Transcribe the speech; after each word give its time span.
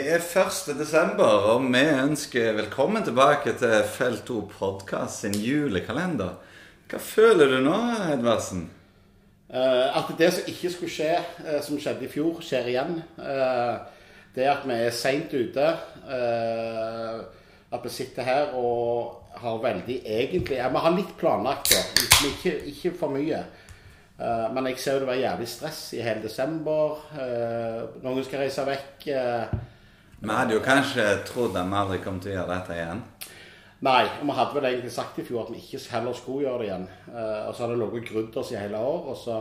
Det 0.00 0.08
er 0.08 0.22
1. 0.40 0.78
desember, 0.78 1.24
og 1.52 1.66
vi 1.68 1.80
ønsker 1.84 2.54
velkommen 2.56 3.02
tilbake 3.04 3.52
til 3.60 3.82
Felt 3.84 4.22
2 4.24 4.38
podkast 4.48 5.26
sin 5.26 5.34
julekalender. 5.36 6.38
Hva 6.88 7.00
føler 7.04 7.50
du 7.52 7.58
nå, 7.66 7.74
Edvardsen? 8.14 8.62
Uh, 9.52 9.92
at 9.98 10.08
det 10.16 10.30
som 10.32 10.48
ikke 10.48 10.70
skulle 10.72 10.94
skje, 10.94 11.18
uh, 11.44 11.58
som 11.60 11.76
skjedde 11.76 12.06
i 12.06 12.08
fjor, 12.08 12.40
skjer 12.40 12.70
igjen. 12.72 12.96
Uh, 13.18 13.76
det 14.32 14.46
at 14.48 14.64
vi 14.64 14.78
er 14.78 14.96
seint 14.96 15.34
ute. 15.36 15.66
at 17.70 17.84
vi 17.84 17.92
sitter 17.92 18.24
her 18.24 18.54
og 18.56 19.36
har 19.36 19.60
veldig 19.60 20.00
egentlig 20.00 20.56
ja, 20.56 20.68
Vi 20.72 20.80
har 20.86 20.96
litt 20.96 21.12
planlagt, 21.18 21.74
da, 21.74 22.06
ikke, 22.30 22.54
ikke 22.72 22.94
for 22.96 23.12
mye. 23.12 23.42
Men 24.16 24.66
jeg 24.70 24.78
ser 24.78 24.96
jo 24.96 25.04
det 25.04 25.12
var 25.12 25.20
jævlig 25.20 25.48
stress 25.48 25.92
i 25.92 26.00
hele 26.00 26.22
desember. 26.22 27.04
Noen 28.02 28.24
skal 28.24 28.46
reise 28.46 28.64
vekk. 28.64 29.06
Vi 30.20 30.28
hadde 30.28 30.52
jo 30.52 30.60
kanskje 30.60 31.04
trodd 31.24 31.56
at 31.56 31.68
vi 31.70 31.78
aldri 31.80 31.98
kom 32.04 32.18
til 32.20 32.34
å 32.34 32.38
gjøre 32.40 32.58
dette 32.58 32.76
igjen. 32.76 33.00
Nei, 33.80 34.02
og 34.04 34.26
vi 34.28 34.34
hadde 34.36 34.56
vel 34.58 34.66
egentlig 34.68 34.92
sagt 34.92 35.18
i 35.18 35.24
fjor 35.24 35.46
at 35.46 35.54
vi 35.54 35.62
ikke 35.62 35.80
heller 35.94 36.16
skulle 36.16 36.44
gjøre 36.44 36.60
det 36.60 36.66
igjen. 36.68 36.82
Eh, 37.08 37.38
og 37.48 37.54
så 37.54 37.64
har 37.64 37.70
det 37.72 37.78
ligget 37.80 38.10
grudd 38.10 38.36
oss 38.42 38.50
i 38.52 38.58
hele 38.60 38.76
år. 38.76 39.06
Og 39.08 39.16
så 39.16 39.38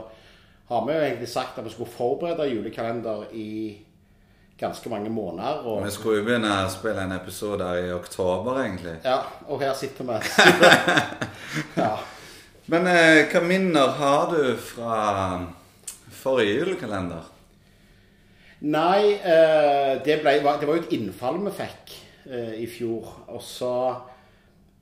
har 0.70 0.86
vi 0.86 0.96
jo 0.96 1.02
egentlig 1.04 1.28
sagt 1.28 1.60
at 1.60 1.66
vi 1.68 1.74
skulle 1.74 1.92
forberede 1.92 2.48
julekalender 2.48 3.26
i 3.36 3.50
ganske 4.60 4.90
mange 4.90 5.12
måneder. 5.12 5.66
Og, 5.68 5.84
Vi 5.84 5.92
skulle 5.92 6.22
jo 6.22 6.28
begynne 6.30 6.54
å 6.64 6.72
spille 6.72 7.04
en 7.04 7.16
episode 7.18 7.68
i 7.82 7.92
oktober, 7.96 8.62
egentlig. 8.64 8.96
ja, 9.04 9.20
og 9.48 9.60
her 9.64 9.74
sitter 9.76 10.08
vi. 10.08 10.20
ja. 11.84 11.92
Men 12.72 12.88
eh, 12.88 13.26
hva 13.32 13.44
minner 13.44 13.96
har 14.00 14.32
du 14.32 14.56
fra 14.62 14.96
forrige 16.22 16.62
julekalender? 16.62 17.28
Nei, 18.68 19.16
eh, 19.16 19.96
det, 20.04 20.20
ble, 20.20 20.36
det 20.44 20.68
var 20.68 20.76
jo 20.76 20.84
et 20.84 20.96
innfall 20.98 21.40
vi 21.46 21.52
fikk 21.62 21.94
eh, 22.28 22.56
i 22.60 22.68
fjor. 22.68 23.08
Og 23.32 23.44
så 23.44 23.74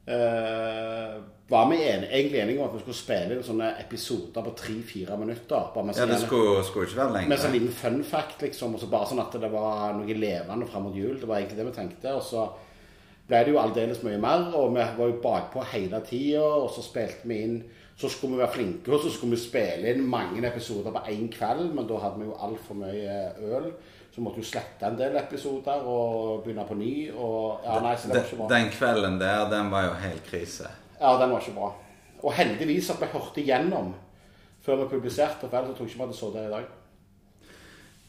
eh, 0.09 1.17
var 1.47 1.70
vi 1.70 1.78
en, 1.86 2.08
egentlig 2.09 2.42
enige 2.42 2.59
om 2.59 2.67
at 2.67 2.73
vi 2.73 2.81
skulle 2.81 2.98
spille 2.98 3.38
inn 3.38 3.45
sånne 3.45 3.70
episoder 3.83 4.48
på 4.48 4.55
tre-fire 4.58 5.17
minutter. 5.22 5.70
Bare 5.75 5.86
med 5.86 6.00
Ja, 6.00 6.08
Det 6.09 6.20
skulle, 6.23 6.64
skulle 6.66 6.89
ikke 6.89 7.03
være 7.03 7.25
Med 7.30 7.44
sånn 7.44 7.53
liten 7.53 7.75
fun 7.83 8.02
fact, 8.03 8.42
liksom. 8.42 8.73
Og 8.75 8.81
så 8.81 8.89
bare 8.92 9.11
sånn 9.11 9.22
at 9.22 9.38
det 9.38 9.52
var 9.53 9.94
noe 10.00 10.17
levende 10.25 10.67
fram 10.72 10.89
mot 10.89 10.98
jul. 10.98 11.20
Det 11.22 11.30
var 11.30 11.39
egentlig 11.39 11.61
det 11.61 11.70
vi 11.70 11.78
tenkte. 11.78 12.17
Og 12.17 12.25
så 12.25 12.50
ble 13.28 13.44
det 13.44 13.53
jo 13.53 13.61
aldeles 13.61 14.02
mye 14.08 14.17
mer, 14.23 14.50
og 14.58 14.73
vi 14.73 14.83
var 14.98 15.11
jo 15.11 15.22
bakpå 15.22 15.70
hele 15.75 16.02
tida. 16.08 16.42
Og 16.42 16.72
så 16.73 16.81
spilte 16.81 17.30
vi 17.30 17.44
inn 17.45 17.59
Så 17.97 18.09
skulle 18.13 18.35
vi 18.35 18.41
være 18.43 18.53
flinke, 18.53 18.91
og 18.93 19.01
så 19.01 19.09
skulle 19.09 19.33
vi 19.33 19.41
spille 19.41 19.89
inn 19.89 20.03
mange 20.05 20.43
episoder 20.45 20.93
på 20.93 21.01
én 21.09 21.29
kveld. 21.33 21.71
Men 21.73 21.87
da 21.89 21.97
hadde 22.03 22.19
vi 22.21 22.27
jo 22.27 22.35
altfor 22.45 22.77
mye 22.77 23.15
øl. 23.57 23.71
Så 24.13 24.21
måtte 24.21 24.37
vi 24.37 24.45
jo 24.45 24.49
slette 24.51 24.85
en 24.85 24.97
del 24.99 25.17
episoder 25.17 25.81
og 25.89 26.43
begynne 26.43 26.65
på 26.69 26.77
ny. 26.77 26.93
Og 27.13 27.65
ja, 27.65 27.79
nei, 27.81 27.95
så 27.97 28.11
det 28.11 28.19
var 28.19 28.23
ikke 28.23 28.37
Den, 28.37 28.43
bra. 28.43 28.49
den 28.55 28.69
kvelden 28.77 29.19
der, 29.21 29.49
den 29.49 29.71
var 29.73 29.87
jo 29.89 29.93
helt 30.03 30.23
krise. 30.29 30.69
Ja, 31.01 31.15
den 31.21 31.33
var 31.33 31.41
ikke 31.41 31.57
bra. 31.57 31.71
Og 32.23 32.33
heldigvis 32.33 32.89
at 32.93 33.01
vi 33.01 33.09
hørte 33.13 33.41
igjennom 33.41 33.93
før 34.65 34.75
vi 34.83 34.89
publiserte, 34.97 35.47
for 35.49 35.57
ellers 35.57 35.77
tror 35.77 35.85
jeg 35.85 35.93
ikke 35.93 35.99
vi 36.01 36.05
hadde 36.07 36.17
så 36.17 36.31
det 36.33 36.45
i 36.47 36.53
dag. 36.53 36.65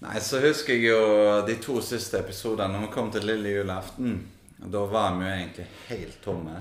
Nei, 0.00 0.18
så 0.22 0.40
husker 0.40 0.74
jeg 0.74 0.88
jo 0.92 1.00
de 1.46 1.54
to 1.62 1.80
siste 1.82 2.18
episodene 2.20 2.72
når 2.76 2.86
vi 2.86 2.92
kom 2.94 3.10
til 3.14 3.24
lille 3.26 3.56
julaften. 3.56 4.18
Da 4.58 4.84
var 4.90 5.14
vi 5.16 5.24
jo 5.26 5.32
egentlig 5.36 5.66
helt 5.88 6.18
tomme. 6.24 6.56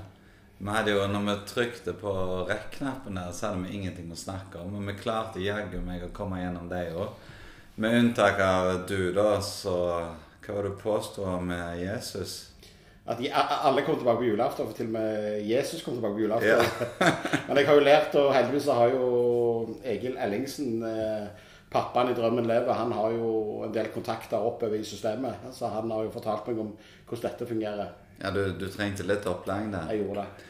Vi 0.57 0.73
hadde 0.73 0.93
jo, 0.95 1.03
når 1.11 1.25
vi 1.27 1.35
trykte 1.51 1.93
på 1.93 2.11
rekk-knappen 2.49 3.17
der, 3.19 3.33
så 3.33 3.51
hadde 3.51 3.67
vi 3.67 3.77
ingenting 3.77 4.09
å 4.09 4.17
snakke 4.17 4.63
om. 4.63 4.73
Men 4.73 4.89
vi 4.89 5.01
klarte 5.03 5.43
jaggu 5.43 5.77
meg 5.85 6.07
å 6.07 6.13
komme 6.15 6.41
gjennom 6.41 6.69
det 6.71 6.87
òg. 6.97 7.33
Med 7.77 7.93
unntak 7.99 8.39
av 8.41 8.71
du, 8.89 9.11
da, 9.13 9.35
så 9.45 9.77
Hva 10.41 10.55
var 10.55 10.65
det 10.65 10.71
du 10.73 10.79
påsto 10.81 11.25
om 11.27 11.51
eh, 11.53 11.83
Jesus? 11.83 12.37
At 13.07 13.19
de, 13.21 13.27
alle 13.29 13.83
kom 13.85 13.99
tilbake 13.99 14.23
på 14.23 14.29
julaften, 14.31 14.65
for 14.65 14.75
til 14.75 14.89
og 14.89 14.95
med 14.95 15.43
Jesus 15.45 15.83
kom 15.83 15.97
tilbake 15.97 16.17
på 16.17 16.23
julaften. 16.23 16.55
Ja. 16.55 17.11
Men 17.49 17.59
jeg 17.59 17.67
har 17.67 17.77
jo 17.77 17.83
lært, 17.83 18.17
og 18.19 18.33
heldigvis 18.33 18.71
har 18.79 18.95
jo 18.95 19.11
Egil 19.85 20.17
Ellingsen, 20.23 20.81
eh, 20.87 21.53
pappaen 21.71 22.11
i 22.11 22.17
Drømmen 22.17 22.47
lever, 22.47 22.73
han 22.73 22.95
har 22.95 23.13
jo 23.13 23.29
en 23.67 23.75
del 23.75 23.91
kontakter 23.93 24.39
oppover 24.39 24.79
i 24.79 24.87
systemet. 24.87 25.47
Så 25.55 25.69
han 25.71 25.91
har 25.91 26.07
jo 26.07 26.15
fortalt 26.15 26.47
meg 26.49 26.63
om 26.63 26.73
hvordan 27.05 27.27
dette 27.29 27.47
fungerer. 27.51 27.93
Ja, 28.21 28.31
du, 28.33 28.43
du 28.57 28.67
trengte 28.71 29.05
litt 29.07 29.25
opplæring 29.29 29.71
der. 29.73 29.89
Jeg 29.93 30.03
gjorde 30.03 30.25
det. 30.25 30.45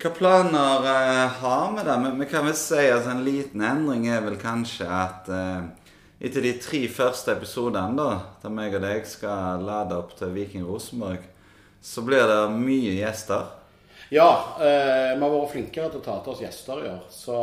Hva 0.00 0.10
planer 0.16 0.86
eh, 0.88 1.40
har 1.42 1.74
vi 1.76 1.84
da? 1.84 1.96
Vi, 2.16 2.28
kan 2.30 2.46
vel 2.48 2.56
si 2.56 2.86
at 2.88 3.08
en 3.10 3.24
liten 3.24 3.64
endring 3.64 4.06
er 4.08 4.22
vel 4.24 4.38
kanskje 4.40 4.88
at 4.88 5.28
eh, 5.28 5.92
etter 6.20 6.44
de 6.44 6.54
tre 6.60 6.82
første 6.92 7.34
episodene, 7.36 7.96
da, 7.96 8.38
der 8.42 8.52
meg 8.52 8.76
og 8.76 8.84
deg 8.84 9.06
skal 9.08 9.64
lade 9.64 9.96
opp 9.96 10.14
til 10.16 10.32
Viking 10.36 10.64
Rosenborg, 10.68 11.24
så 11.80 12.04
blir 12.04 12.26
det 12.28 12.42
mye 12.54 12.96
gjester. 12.98 13.48
Ja, 14.12 14.56
eh, 14.58 15.14
vi 15.14 15.22
har 15.22 15.32
vært 15.32 15.52
flinkere 15.52 15.92
til 15.92 16.00
å 16.00 16.04
ta 16.04 16.16
til 16.20 16.34
oss 16.34 16.42
gjester 16.42 16.82
i 16.82 16.90
år. 16.90 17.04
Så 17.12 17.38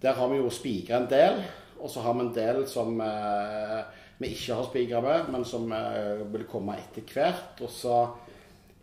der 0.00 0.16
har 0.16 0.28
vi 0.30 0.38
jo 0.38 0.52
spikra 0.52 1.00
en 1.00 1.08
del. 1.10 1.40
Og 1.80 1.90
så 1.90 2.00
har 2.04 2.14
vi 2.14 2.24
en 2.24 2.34
del 2.36 2.62
som 2.70 3.00
eh, 3.02 3.80
vi 4.20 4.30
ikke 4.32 4.56
har 4.56 4.68
spikra 4.68 5.00
med, 5.04 5.32
men 5.34 5.44
som 5.44 5.72
eh, 5.74 6.22
vil 6.32 6.46
komme 6.48 6.78
etter 6.78 7.04
hvert. 7.10 7.60
Og 7.64 7.72
så 7.72 7.98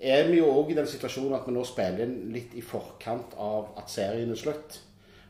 er 0.02 0.30
vi 0.30 0.40
jo 0.40 0.50
òg 0.50 0.72
i 0.74 0.78
den 0.78 0.90
situasjonen 0.90 1.38
at 1.38 1.48
vi 1.48 1.54
nå 1.54 1.64
spiller 1.68 2.06
inn 2.08 2.32
litt 2.34 2.56
i 2.58 2.64
forkant 2.66 3.36
av 3.38 3.76
at 3.80 3.92
serien 3.94 4.34
er 4.34 4.40
slutt. 4.40 4.80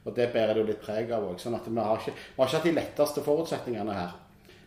Og 0.02 0.16
det 0.18 0.32
bærer 0.34 0.56
det 0.56 0.64
jo 0.64 0.70
litt 0.72 0.82
preg 0.82 1.12
av 1.14 1.28
òg. 1.28 1.38
Sånn 1.42 1.58
at 1.58 1.68
vi 1.68 1.78
har, 1.78 2.00
ikke, 2.00 2.16
vi 2.16 2.40
har 2.40 2.50
ikke 2.50 2.58
hatt 2.58 2.70
de 2.70 2.78
letteste 2.78 3.24
forutsetningene 3.26 3.98
her. 3.98 4.14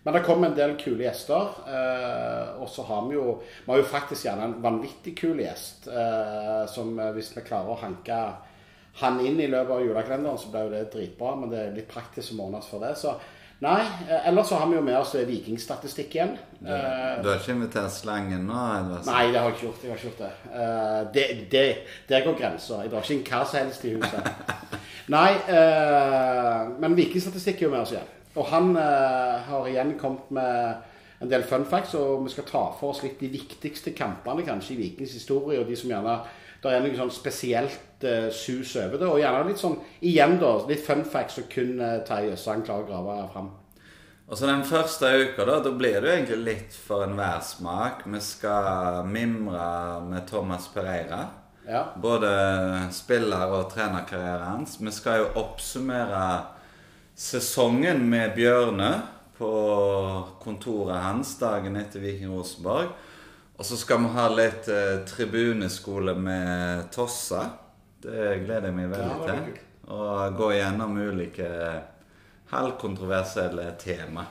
Men 0.05 0.19
det 0.19 0.25
kom 0.27 0.45
en 0.45 0.57
del 0.57 0.75
kule 0.79 1.07
gjester. 1.07 1.55
Eh, 1.65 2.51
og 2.61 2.69
så 2.71 2.85
har 2.85 3.07
vi 3.09 3.17
jo 3.17 3.39
Vi 3.41 3.71
har 3.71 3.81
jo 3.81 3.89
faktisk 3.89 4.27
gjerne 4.27 4.51
en 4.51 4.59
vanvittig 4.63 5.17
kul 5.19 5.41
gjest. 5.41 5.89
Eh, 5.89 6.67
som 6.71 6.93
eh, 6.99 7.15
hvis 7.17 7.33
vi 7.35 7.47
klarer 7.47 7.73
å 7.73 7.81
hanke 7.81 8.19
han 9.01 9.17
inn 9.27 9.41
i 9.43 9.49
løpet 9.51 9.73
av 9.75 9.81
julekalenderen, 9.83 10.39
så 10.39 10.53
blir 10.53 10.69
jo 10.69 10.75
det 10.77 10.91
dritbra. 10.93 11.33
Men 11.41 11.51
det 11.51 11.63
er 11.63 11.73
litt 11.75 11.91
praktisk 11.91 12.37
å 12.37 12.45
ordnes 12.45 12.69
for 12.71 12.85
det. 12.85 12.93
Så 13.01 13.17
nei. 13.65 13.81
Eh, 14.09 14.29
ellers 14.29 14.51
så 14.53 14.59
har 14.61 14.69
vi 14.71 14.77
jo 14.77 14.83
med 14.85 14.97
oss 14.99 15.15
vikingstatistikk 15.29 16.15
igjen. 16.19 16.35
Eh, 16.63 17.23
Du 17.23 17.29
har 17.31 17.39
ikke 17.41 17.55
invitert 17.57 17.93
Slangen 17.93 18.47
nå? 18.47 18.61
Edvardsen? 18.79 19.11
Nei, 19.13 19.27
det 19.33 19.41
har 19.41 19.49
jeg 19.51 19.57
ikke 19.57 19.67
gjort. 19.67 19.83
Jeg 19.83 19.91
har 19.91 19.99
ikke 19.99 20.09
gjort 20.11 20.23
det. 20.25 20.33
Eh, 20.55 21.01
det, 21.15 21.27
det 21.53 21.67
der 22.09 22.25
går 22.27 22.39
grensa. 22.41 22.81
Jeg 22.85 22.93
drar 22.93 23.05
ikke 23.07 23.17
inn 23.19 23.25
hva 23.31 23.45
som 23.49 23.61
helst 23.63 23.85
i 23.85 23.95
huset. 23.97 24.33
Nei, 25.17 25.31
eh, 25.59 26.61
men 26.81 26.97
vikingstatistikk 26.97 27.63
er 27.63 27.67
jo 27.69 27.75
med 27.75 27.85
oss 27.85 27.93
igjen. 27.97 28.11
Og 28.35 28.49
han 28.51 28.73
eh, 28.77 29.35
har 29.49 29.69
igjen 29.71 29.95
kommet 30.01 30.31
med 30.35 30.91
en 31.23 31.31
del 31.31 31.45
fun 31.47 31.65
facts, 31.69 31.95
og 31.97 32.25
vi 32.25 32.33
skal 32.33 32.49
ta 32.49 32.63
for 32.79 32.93
oss 32.93 33.03
litt 33.05 33.21
de 33.23 33.29
viktigste 33.33 33.93
kampene 33.97 34.43
kanskje 34.45 34.75
i 34.75 34.81
Vikings 34.83 35.15
historie, 35.17 35.61
og 35.63 35.69
de 35.71 35.77
som 35.79 35.93
gjerne 35.93 36.17
Det 36.65 36.79
er 36.79 36.87
noe 36.87 36.97
sånn 36.97 37.13
spesielt 37.13 38.07
uh, 38.07 38.31
sus 38.33 38.73
over 38.81 38.97
det, 38.97 39.11
og 39.11 39.21
gjerne 39.21 39.51
litt 39.51 39.61
sånn 39.61 39.77
igjen 40.01 40.39
da, 40.41 40.55
litt 40.69 40.85
fun 40.87 41.05
facts 41.05 41.37
som 41.39 41.47
kun 41.53 41.77
uh, 41.83 42.01
Terje 42.09 42.33
Østrand 42.39 42.65
klarer 42.65 42.87
å 42.87 42.91
grave 42.91 43.29
fram. 43.35 43.53
Og 44.25 44.39
så 44.41 44.49
den 44.49 44.65
første 44.65 45.11
uka, 45.21 45.45
da, 45.45 45.59
da 45.61 45.71
blir 45.77 45.99
det 46.01 46.09
jo 46.09 46.17
egentlig 46.17 46.39
litt 46.47 46.77
for 46.87 47.05
enhver 47.05 47.43
smak. 47.45 48.07
Vi 48.09 48.21
skal 48.25 49.05
mimre 49.05 49.67
med 50.09 50.25
Thomas 50.31 50.71
Pereira. 50.73 51.27
Ja. 51.69 51.85
Både 52.01 52.31
spiller- 52.93 53.53
og 53.53 53.69
trenerkarrieren 53.73 54.47
hans. 54.49 54.79
Vi 54.81 54.93
skal 54.93 55.21
jo 55.21 55.31
oppsummere 55.43 56.25
sesongen 57.17 58.01
med 58.09 58.33
Bjørne 58.37 58.91
på 59.39 59.53
kontoret 60.41 61.05
hans 61.05 61.37
dagen 61.41 61.77
etter 61.77 62.01
Viking 62.01 62.33
Rosenborg. 62.33 62.95
Og 63.57 63.67
så 63.67 63.77
skal 63.79 64.03
vi 64.03 64.13
ha 64.17 64.29
litt 64.35 64.69
eh, 64.69 65.05
tribuneskole 65.07 66.15
med 66.19 66.89
Tossa. 66.95 67.45
Det 68.03 68.41
gleder 68.45 68.69
jeg 68.71 68.77
meg 68.77 68.89
veldig 68.91 69.19
Ja, 69.29 69.29
til. 69.29 69.61
Og 69.95 70.39
gå 70.39 70.49
gjennom 70.57 70.97
ulike 70.99 71.49
halvkontroversielle 72.51 73.71
tema. 73.79 74.25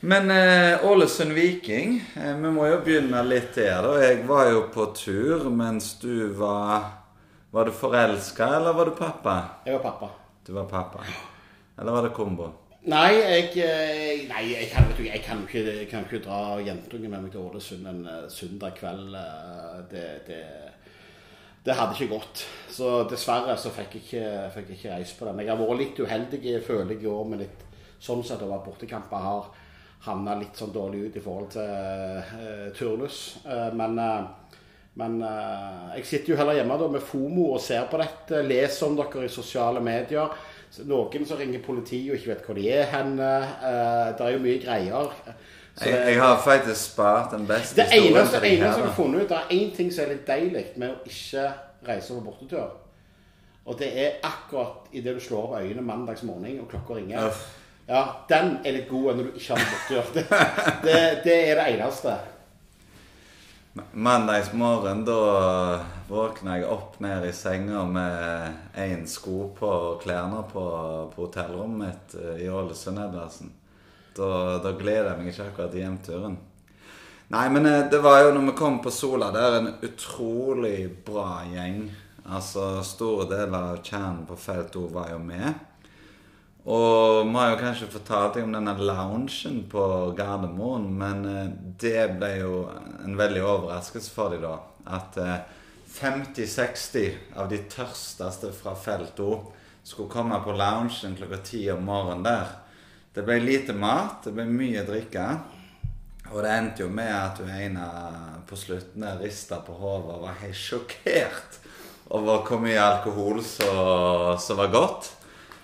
Men 0.00 0.30
eh, 0.30 0.84
Ålesund 0.86 1.32
Viking, 1.36 1.96
eh, 2.16 2.36
vi 2.36 2.52
må 2.52 2.66
jo 2.68 2.78
begynne 2.84 3.24
litt 3.26 3.54
der. 3.56 3.82
da. 3.84 3.96
Jeg 4.04 4.22
var 4.28 4.48
jo 4.52 4.62
på 4.72 4.86
tur 4.96 5.48
mens 5.50 5.94
du 6.00 6.28
var 6.36 6.96
Var 7.50 7.66
du 7.66 7.72
forelska, 7.74 8.46
eller 8.60 8.72
var 8.72 8.86
du 8.86 8.90
pappa? 8.94 9.32
Jeg 9.66 9.74
var 9.74 9.82
pappa. 9.82 10.08
Du 10.46 10.52
var 10.54 10.68
pappa. 10.70 11.00
Eller 11.78 11.92
var 11.92 12.02
det 12.06 12.12
kombo? 12.14 12.46
Nei, 12.88 13.12
jeg, 13.12 13.50
eh, 13.60 14.22
nei, 14.24 14.54
jeg 14.54 14.68
kan, 14.72 14.86
du, 14.96 15.02
jeg 15.04 15.20
kan 15.20 15.42
ikke, 15.44 15.60
jeg 15.82 15.88
kan 15.90 16.06
ikke 16.06 16.22
dra 16.24 16.56
jentungen 16.64 17.10
med 17.12 17.26
meg 17.26 17.32
til 17.34 17.42
Ålesund 17.42 17.84
en 17.90 18.06
eh, 18.08 18.22
søndag 18.32 18.72
kveld. 18.78 19.12
eh, 19.20 19.82
Det, 19.90 20.04
det, 20.26 20.38
det 21.66 21.74
hadde 21.76 21.92
ikke 21.92 22.14
gått. 22.14 22.46
Så 22.72 23.02
dessverre 23.10 23.52
så 23.60 23.68
fikk 23.68 23.98
jeg 23.98 24.06
ikke, 24.06 24.30
fikk 24.54 24.70
ikke 24.78 24.94
reist 24.94 25.18
på 25.18 25.28
den. 25.28 25.42
Jeg 25.44 25.52
har 25.52 25.60
vært 25.60 25.80
litt 25.82 26.00
uheldig, 26.00 26.40
føler 26.64 26.94
jeg 26.94 27.04
i 27.04 27.10
år 27.12 27.28
med 27.28 27.42
litt 27.44 27.66
sånn 28.00 28.24
sett 28.24 28.40
over 28.46 28.62
bortekamper 28.64 29.26
har 29.26 29.50
havna 30.06 30.38
litt 30.40 30.56
sånn 30.56 30.72
dårlig 30.72 31.10
ut 31.10 31.18
i 31.20 31.20
forhold 31.20 31.50
til 31.52 31.66
uh, 31.68 32.70
turnus. 32.72 33.18
Uh, 33.44 33.68
men 33.76 34.00
uh, 34.00 34.22
men 35.00 35.20
jeg 35.94 36.02
sitter 36.04 36.32
jo 36.32 36.36
heller 36.36 36.56
hjemme 36.58 36.74
da 36.76 36.88
med 36.90 37.04
FOMO 37.06 37.44
og 37.54 37.60
ser 37.62 37.84
på 37.88 37.96
dette, 38.00 38.40
leser 38.42 38.88
om 38.88 38.96
dere 38.98 39.22
i 39.24 39.30
sosiale 39.32 39.80
medier. 39.80 40.34
Så 40.70 40.84
Noen 40.86 41.24
som 41.26 41.38
ringer 41.40 41.62
politiet 41.64 42.12
og 42.12 42.18
ikke 42.18 42.30
vet 42.30 42.44
hvor 42.46 42.58
de 42.58 42.68
er 42.70 42.84
henne. 42.92 43.30
Eh, 43.42 44.10
det 44.18 44.26
er 44.26 44.36
jo 44.36 44.42
mye 44.44 44.60
greier. 44.62 45.16
Jeg, 45.80 45.94
jeg 45.94 46.20
har 46.20 46.42
faktisk 46.44 46.92
spart 46.92 47.32
den 47.32 47.46
beste 47.48 47.78
det 47.78 47.88
historien 47.88 48.16
eneste, 48.16 48.40
deg 48.42 48.52
eneste 48.52 48.80
jeg 48.80 48.86
har 48.86 48.94
funnet 48.94 49.22
ut, 49.22 49.28
det 49.30 49.38
er 49.38 49.52
én 49.56 49.70
ting 49.76 49.92
som 49.94 50.04
er 50.04 50.10
litt 50.12 50.26
deilig 50.28 50.64
med 50.76 50.90
å 50.92 51.08
ikke 51.08 51.46
reise 51.88 52.16
på 52.16 52.24
bortetur. 52.26 52.74
Og 53.70 53.78
det 53.78 53.88
er 54.02 54.18
akkurat 54.26 54.90
idet 54.92 55.14
du 55.16 55.22
slår 55.22 55.46
opp 55.46 55.56
øynene 55.60 55.84
mandags 55.86 56.22
morgen 56.26 56.60
og 56.60 56.68
klokka 56.70 56.98
ringer. 56.98 57.30
Uff. 57.30 57.46
Ja, 57.88 58.04
Den 58.28 58.58
er 58.64 58.76
litt 58.76 58.88
god 58.88 59.16
når 59.16 59.30
du 59.30 59.38
ikke 59.40 59.56
har 59.56 59.72
bortetur. 59.72 60.12
Det, 60.14 60.26
det, 60.84 61.00
det 61.24 61.38
er 61.50 61.58
det 61.58 61.66
eneste. 61.74 62.18
Mandagsmorgen, 63.92 65.04
da 65.06 65.18
våkna 66.10 66.58
jeg 66.58 66.68
opp 66.70 66.98
ned 67.02 67.24
i 67.28 67.32
senga 67.34 67.84
med 67.86 68.76
én 68.78 69.06
sko 69.08 69.50
på 69.56 69.70
og 69.70 70.02
klærne 70.02 70.42
på 70.50 70.64
på 71.14 71.26
hotellrommet 71.26 71.80
mitt 71.86 72.14
eh, 72.18 72.44
i 72.46 72.50
Ålesund, 72.50 72.98
Da, 74.16 74.58
da 74.58 74.72
gleder 74.74 75.12
jeg 75.12 75.18
meg 75.18 75.28
ikke 75.30 75.44
akkurat 75.46 75.70
til 75.70 75.84
hjemturen. 75.84 76.36
Nei, 77.30 77.48
men 77.54 77.66
eh, 77.66 77.86
det 77.90 78.00
var 78.02 78.24
jo 78.24 78.32
når 78.34 78.48
vi 78.48 78.56
kom 78.58 78.80
på 78.82 78.90
Sola 78.90 79.30
der, 79.30 79.60
en 79.60 79.74
utrolig 79.86 80.90
bra 81.06 81.44
gjeng. 81.46 81.84
Altså, 82.26 82.82
store 82.82 83.28
deler 83.30 83.76
av 83.76 83.84
kjernen 83.86 84.24
på 84.26 84.36
felt 84.36 84.76
O 84.76 84.88
var 84.90 85.12
jo 85.14 85.20
med. 85.22 85.54
Og 86.66 87.22
vi 87.24 87.36
har 87.38 87.54
jo 87.54 87.60
kanskje 87.62 87.92
fortalt 87.94 88.34
deg 88.34 88.44
om 88.44 88.52
denne 88.58 88.74
loungen 88.76 89.62
på 89.70 89.86
Gardermoen, 90.18 90.90
men 90.90 91.24
eh, 91.30 91.54
det 91.78 92.10
ble 92.18 92.34
jo 92.42 92.52
en 93.06 93.16
veldig 93.16 93.46
overraskelse 93.46 94.10
for 94.10 94.34
dem 94.34 94.42
da. 94.48 94.58
At 94.90 95.16
50-60 95.90 97.36
av 97.36 97.48
de 97.50 97.58
tørsteste 97.70 98.52
fra 98.54 98.74
felt 98.78 99.18
O 99.20 99.32
skulle 99.82 100.12
komme 100.12 100.38
på 100.44 100.54
loungen 100.54 101.16
klokka 101.18 101.40
ti 101.44 101.64
om 101.72 101.84
morgenen 101.84 102.24
der. 102.24 102.52
Det 103.14 103.24
ble 103.26 103.40
lite 103.42 103.74
mat, 103.74 104.22
det 104.24 104.34
ble 104.36 104.46
mye 104.46 104.84
drikke. 104.86 105.26
Og 106.30 106.42
det 106.44 106.50
endte 106.54 106.84
jo 106.84 106.90
med 106.94 107.10
at 107.10 107.40
hun 107.42 107.50
ene 107.50 107.86
på 108.46 108.58
slutten 108.58 109.02
der 109.02 109.18
rista 109.18 109.58
på 109.66 109.74
hodet 109.74 110.14
og 110.14 110.26
var 110.28 110.38
helt 110.44 110.58
sjokkert 110.58 111.58
over 112.10 112.44
hvor 112.46 112.62
mye 112.62 112.78
alkohol 112.78 113.42
som 113.42 114.60
var 114.60 114.70
godt. 114.70 115.10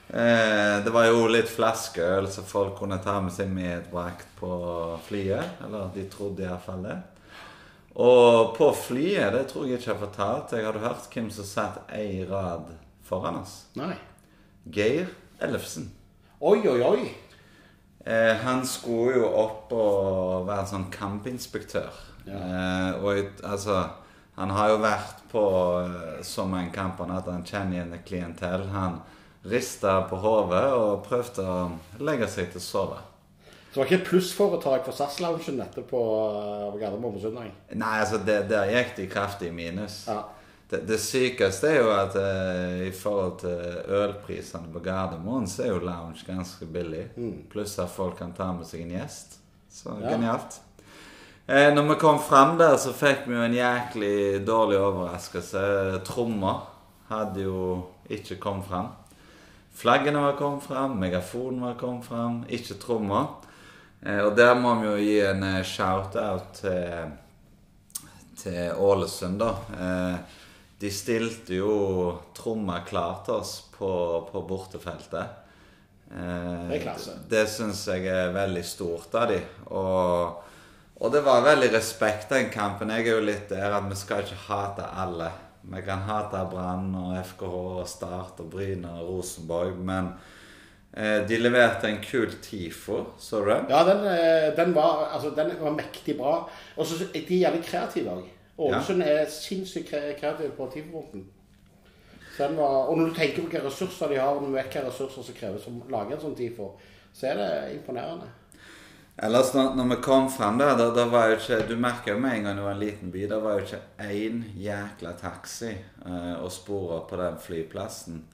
Eh, 0.08 0.84
det 0.84 0.92
var 0.94 1.08
jo 1.08 1.26
litt 1.30 1.50
flaskeøl 1.50 2.28
som 2.30 2.46
folk 2.46 2.76
kunne 2.78 2.98
ta 3.02 3.18
med 3.22 3.34
seg 3.34 3.50
medbrakt 3.50 4.28
på 4.38 4.50
flyet. 5.06 5.62
Eller 5.66 5.90
de 5.94 6.06
trodde 6.10 6.46
iallfall 6.46 6.86
det. 6.86 6.98
Og 7.96 8.56
på 8.58 8.70
flyet, 8.76 9.32
det 9.32 9.46
tror 9.48 9.64
jeg 9.64 9.78
ikke 9.78 9.88
jeg 9.88 9.94
har 9.94 10.02
fortalt 10.02 10.52
Jeg 10.52 10.66
hadde 10.66 10.82
hørt 10.84 11.06
hvem 11.14 11.30
som 11.32 11.46
satt 11.48 11.78
ei 11.96 12.26
rad 12.28 12.68
foran 13.06 13.40
oss. 13.40 13.62
Nei. 13.78 13.94
Geir 14.72 15.06
Ellefsen. 15.40 15.88
Oi, 16.40 16.60
oi, 16.68 16.80
oi. 16.84 17.06
Eh, 18.04 18.36
han 18.42 18.66
skulle 18.68 19.22
jo 19.22 19.30
opp 19.40 19.72
og 19.74 20.44
være 20.48 20.68
sånn 20.70 20.90
kampinspektør. 20.92 21.96
Ja. 22.26 22.36
Eh, 22.36 23.04
og 23.04 23.42
altså 23.46 23.86
Han 24.36 24.50
har 24.52 24.68
jo 24.68 24.80
vært 24.82 25.20
på 25.30 25.42
eh, 25.80 26.18
så 26.20 26.44
mange 26.44 26.68
kamper 26.74 27.08
at 27.08 27.28
han 27.32 27.44
kjenner 27.46 27.78
igjen 27.78 28.02
klientell. 28.04 28.66
Han 28.68 28.98
rista 29.48 30.02
på 30.10 30.18
hodet 30.20 30.66
og 30.76 31.06
prøvde 31.06 31.46
å 31.46 31.60
legge 32.04 32.28
seg 32.28 32.50
til 32.52 32.60
å 32.60 32.66
sove. 32.66 32.98
Så 33.76 33.82
det 33.82 33.90
var 33.90 33.90
ikke 33.90 34.02
et 34.04 34.08
plussforetak 34.08 34.86
for 34.86 34.96
SAS-loungen 34.96 35.58
dette 35.60 35.82
på 35.84 35.98
eh, 36.00 36.60
på 36.72 36.78
Gardermoen 36.80 37.12
på 37.12 37.20
søndag? 37.20 37.50
Nei, 37.76 37.98
altså, 38.00 38.16
det, 38.24 38.36
der 38.48 38.70
gikk 38.72 38.94
de 38.96 39.04
kraftig 39.12 39.50
minus. 39.52 39.98
Ja. 40.08 40.22
Det, 40.70 40.80
det 40.88 40.96
sykeste 40.96 41.74
er 41.74 41.82
jo 41.82 41.90
at 41.92 42.16
eh, 42.16 42.86
i 42.86 42.94
forhold 42.96 43.34
til 43.42 43.92
ølprisene 43.98 44.72
på 44.72 44.80
Gardermoen, 44.80 45.44
så 45.44 45.66
er 45.66 45.74
jo 45.74 45.84
lounge 45.84 46.24
ganske 46.24 46.64
billig. 46.72 47.04
Pluss 47.52 47.76
at 47.84 47.92
folk 47.92 48.16
kan 48.16 48.32
ta 48.32 48.48
med 48.56 48.64
seg 48.64 48.86
en 48.86 48.96
gjest. 48.96 49.36
Så 49.68 49.92
Ja. 50.00 50.14
genialt. 50.14 50.56
Eh, 51.44 51.68
når 51.76 51.90
vi 51.92 52.00
kom 52.00 52.16
fram 52.32 52.56
der, 52.56 52.80
så 52.80 52.96
fikk 52.96 53.28
vi 53.28 53.36
jo 53.36 53.44
en 53.44 53.60
jæklig 53.60 54.40
dårlig 54.48 54.80
overraskelse. 54.80 55.66
Trommer 56.08 56.64
hadde 57.12 57.44
jo 57.44 57.82
ikke 58.08 58.40
kommet 58.40 58.72
fram. 58.72 58.94
Flaggene 59.76 60.24
var 60.24 60.40
kommet 60.40 60.64
fram, 60.64 60.96
megafonen 60.96 61.60
var 61.60 61.76
kommet 61.76 62.08
fram, 62.08 62.46
ikke 62.48 62.80
trommer. 62.80 63.34
Eh, 64.06 64.22
og 64.22 64.36
der 64.38 64.54
må 64.54 64.76
vi 64.80 64.86
jo 64.86 64.96
gi 65.02 65.20
en 65.26 65.46
eh, 65.50 65.62
shout-out 65.66 66.60
til 66.62 67.14
til 68.36 68.72
Ålesund, 68.78 69.40
da. 69.40 69.50
Eh, 69.80 70.16
de 70.78 70.90
stilte 70.92 71.56
jo 71.56 71.72
tromma 72.36 72.82
klar 72.86 73.22
til 73.24 73.40
oss 73.40 73.56
på, 73.72 73.88
på 74.30 74.42
bortefeltet. 74.46 75.42
Det. 76.06 76.82
Det, 77.30 77.46
syns 77.50 77.80
jeg 77.90 78.04
er 78.06 78.34
veldig 78.34 78.62
stort 78.62 79.16
av 79.18 79.32
de. 79.32 79.40
Og, 79.74 80.52
og 81.00 81.14
det 81.14 81.24
var 81.26 81.42
veldig 81.48 81.72
respekt 81.74 82.30
den 82.30 82.52
kampen. 82.52 82.92
Jeg 82.94 83.08
er 83.08 83.16
jo 83.16 83.24
litt 83.24 83.48
der 83.50 83.74
at 83.74 83.88
vi 83.88 83.98
skal 83.98 84.22
ikke 84.22 84.44
hate 84.46 84.86
alle. 84.86 85.32
Vi 85.66 85.82
kan 85.82 86.04
hate 86.06 86.44
Brann 86.52 86.92
og 86.94 87.16
FKH 87.24 87.56
og 87.80 87.88
Start 87.90 88.44
og 88.44 88.52
Bryne 88.52 88.92
og 89.00 89.16
Rosenborg, 89.16 89.80
men 89.80 90.12
de 91.28 91.36
leverte 91.38 91.88
en 91.90 91.98
kul 92.00 92.30
TIFO, 92.42 93.02
så 93.20 93.42
du 93.44 93.50
den? 93.50 93.66
Ja, 93.68 93.82
den, 93.84 94.04
eh, 94.08 94.56
den, 94.56 94.74
var, 94.74 95.10
altså, 95.12 95.30
den 95.36 95.50
var 95.60 95.74
mektig 95.76 96.16
bra. 96.18 96.48
Og 96.76 96.86
så 96.86 97.04
er 97.14 97.26
de 97.28 97.40
jævlig 97.42 97.64
kreative 97.64 98.14
òg. 98.16 98.22
Ålesund 98.58 99.02
er 99.04 99.26
sinnssykt 99.28 99.90
kreative 100.20 100.54
på 100.56 100.70
var- 102.56 102.88
Og 102.88 102.98
når 102.98 103.08
du 103.08 103.14
tenker 103.14 103.42
på 103.42 103.48
hvilke 103.48 103.66
ressurser 103.66 104.08
de 104.08 104.16
har, 104.20 104.28
og 104.28 104.42
når 104.42 104.48
du 104.48 104.54
vet 104.54 104.64
hvilke 104.72 104.88
ressurser 104.88 105.22
som 105.22 105.34
kreves 105.34 105.64
for 105.64 105.70
å 105.70 105.90
lage 105.90 106.12
en 106.14 106.20
sånn 106.20 106.36
TIFO, 106.36 106.70
så 107.12 107.26
er 107.26 107.34
det 107.34 107.74
imponerende. 107.76 108.28
Ellers 109.18 109.54
når, 109.54 109.74
når 109.76 109.88
vi 109.96 110.02
kom 110.04 110.26
frem 110.30 110.58
der, 110.58 110.74
da, 110.76 110.90
da 110.92 111.06
var 111.08 111.30
jo 111.30 111.36
ikke 111.36 111.68
Du 111.68 111.76
merker 111.80 112.12
jo 112.12 112.18
med 112.20 112.34
en 112.36 112.42
gang 112.44 112.56
det 112.56 112.64
var 112.64 112.74
en 112.74 112.80
liten 112.82 113.10
by, 113.10 113.26
da 113.26 113.38
var 113.40 113.54
jo 113.56 113.64
ikke 113.64 113.80
én 113.98 114.42
jækla 114.60 115.12
taxi 115.20 115.70
eh, 116.06 116.34
å 116.36 116.50
spore 116.52 116.98
på 117.08 117.16
den 117.16 117.38
flyplassen. 117.40 118.24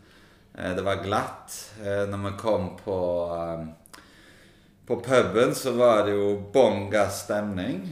Eh, 0.54 0.74
det 0.76 0.82
var 0.82 1.04
glatt. 1.04 1.70
Eh, 1.84 2.08
når 2.08 2.30
vi 2.30 2.36
kom 2.38 2.76
på 2.84 2.98
eh, 3.36 3.66
på 4.86 5.00
puben, 5.00 5.54
så 5.54 5.72
var 5.72 6.04
det 6.04 6.12
jo 6.16 6.50
bånn 6.52 6.90
stemning. 7.10 7.84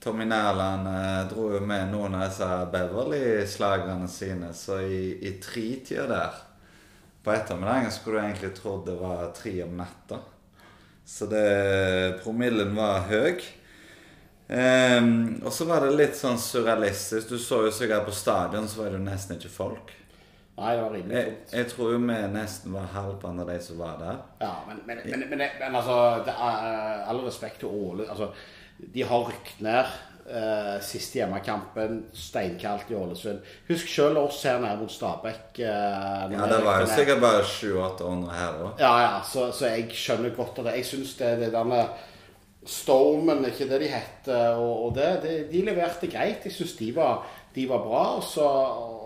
Tommy 0.00 0.26
Nærland 0.28 0.84
dro 1.30 1.46
jo 1.54 1.60
med 1.64 1.88
noen 1.90 2.14
av 2.14 2.26
disse 2.28 2.48
Beverly-slagerne 2.72 4.08
sine, 4.08 4.52
så 4.54 4.82
i, 4.84 5.16
i 5.24 5.32
tretida 5.40 6.04
der 6.06 6.36
på 7.24 7.32
ettermiddagen 7.32 7.90
skulle 7.90 8.20
du 8.20 8.26
egentlig 8.26 8.52
trodd 8.54 8.84
det 8.86 8.98
var 9.00 9.32
tre 9.34 9.54
om 9.64 9.80
natta. 9.80 10.20
Så 11.08 11.26
det, 11.26 12.20
promillen 12.22 12.76
var 12.76 13.08
høy. 13.08 13.40
Um, 14.48 15.40
og 15.44 15.52
så 15.52 15.66
var 15.68 15.84
det 15.84 15.96
litt 15.96 16.16
sånn 16.16 16.38
surrealistisk. 16.40 17.32
Du 17.32 17.40
så 17.40 17.64
jo 17.64 17.72
sikkert 17.72 18.06
på 18.06 18.14
stadion, 18.16 18.68
så 18.68 18.82
var 18.82 18.92
det 18.92 19.00
jo 19.00 19.08
nesten 19.08 19.40
ikke 19.40 19.56
folk. 19.56 19.96
Nei, 20.58 20.74
det 20.74 20.82
var 20.82 20.94
rimelig 20.94 21.16
Jeg, 21.16 21.34
jeg 21.52 21.70
tror 21.70 21.92
jo 21.94 21.98
vi 22.02 22.18
nesten 22.34 22.74
var 22.74 22.88
halvparten 22.94 23.42
av 23.44 23.50
de 23.52 23.58
som 23.62 23.78
var 23.78 23.98
der. 24.00 24.20
Ja, 24.42 24.52
men, 24.66 24.82
men, 24.88 25.02
men, 25.06 25.26
men, 25.30 25.44
men 25.60 25.80
altså 25.80 25.98
er, 26.26 27.04
All 27.06 27.22
respekt 27.26 27.62
til 27.62 27.70
Åle. 27.70 28.08
Altså, 28.10 28.32
de 28.94 29.04
har 29.06 29.28
rykt 29.30 29.60
ned. 29.64 29.98
Uh, 30.28 30.74
siste 30.84 31.22
hjemmekampen, 31.22 32.02
steinkaldt 32.12 32.90
i 32.92 32.96
Ålesund. 32.98 33.38
Husk 33.70 33.88
selv 33.88 34.18
oss 34.20 34.42
her 34.44 34.58
nede 34.60 34.76
mot 34.82 34.92
Stabæk. 34.92 35.56
Uh, 35.56 35.62
Ja, 36.34 36.48
det 36.50 36.58
var 36.66 36.82
jo 36.82 36.90
sikkert 36.90 37.22
bare 37.22 37.46
700-800 37.48 38.34
her 38.36 38.58
òg. 38.66 38.82
Ja, 38.82 38.92
ja, 39.06 39.14
så, 39.24 39.46
så 39.56 39.70
jeg 39.70 39.88
skjønner 39.96 40.34
godt 40.36 40.60
av 40.60 40.68
det. 40.68 40.76
Jeg 40.82 40.90
syns 40.90 41.14
det, 41.22 41.32
det 41.40 41.48
denne 41.54 41.80
Stormen, 42.68 43.46
ikke 43.48 43.70
det 43.70 43.80
de 43.80 43.88
heter, 43.88 44.58
og, 44.60 44.84
og 44.84 44.94
det, 44.98 45.08
det, 45.22 45.34
de 45.48 45.62
leverte 45.64 46.10
greit. 46.12 46.44
Jeg 46.44 46.52
syns 46.52 46.76
de, 46.76 46.90
de 47.54 47.64
var 47.70 47.84
bra. 47.86 48.04
Og 48.18 48.26
så, 48.28 48.44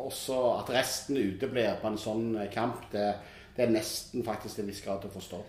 og 0.07 0.13
så 0.15 0.39
at 0.59 0.73
resten 0.75 1.19
uteblir 1.19 1.79
på 1.81 1.91
en 1.91 1.99
sånn 2.01 2.27
kamp, 2.53 2.89
det, 2.93 3.09
det 3.57 3.67
er 3.67 3.75
nesten 3.75 4.25
faktisk 4.27 4.59
til 4.59 4.65
en 4.65 4.73
viss 4.73 4.83
grad 4.85 5.05
å 5.07 5.13
forstå. 5.13 5.43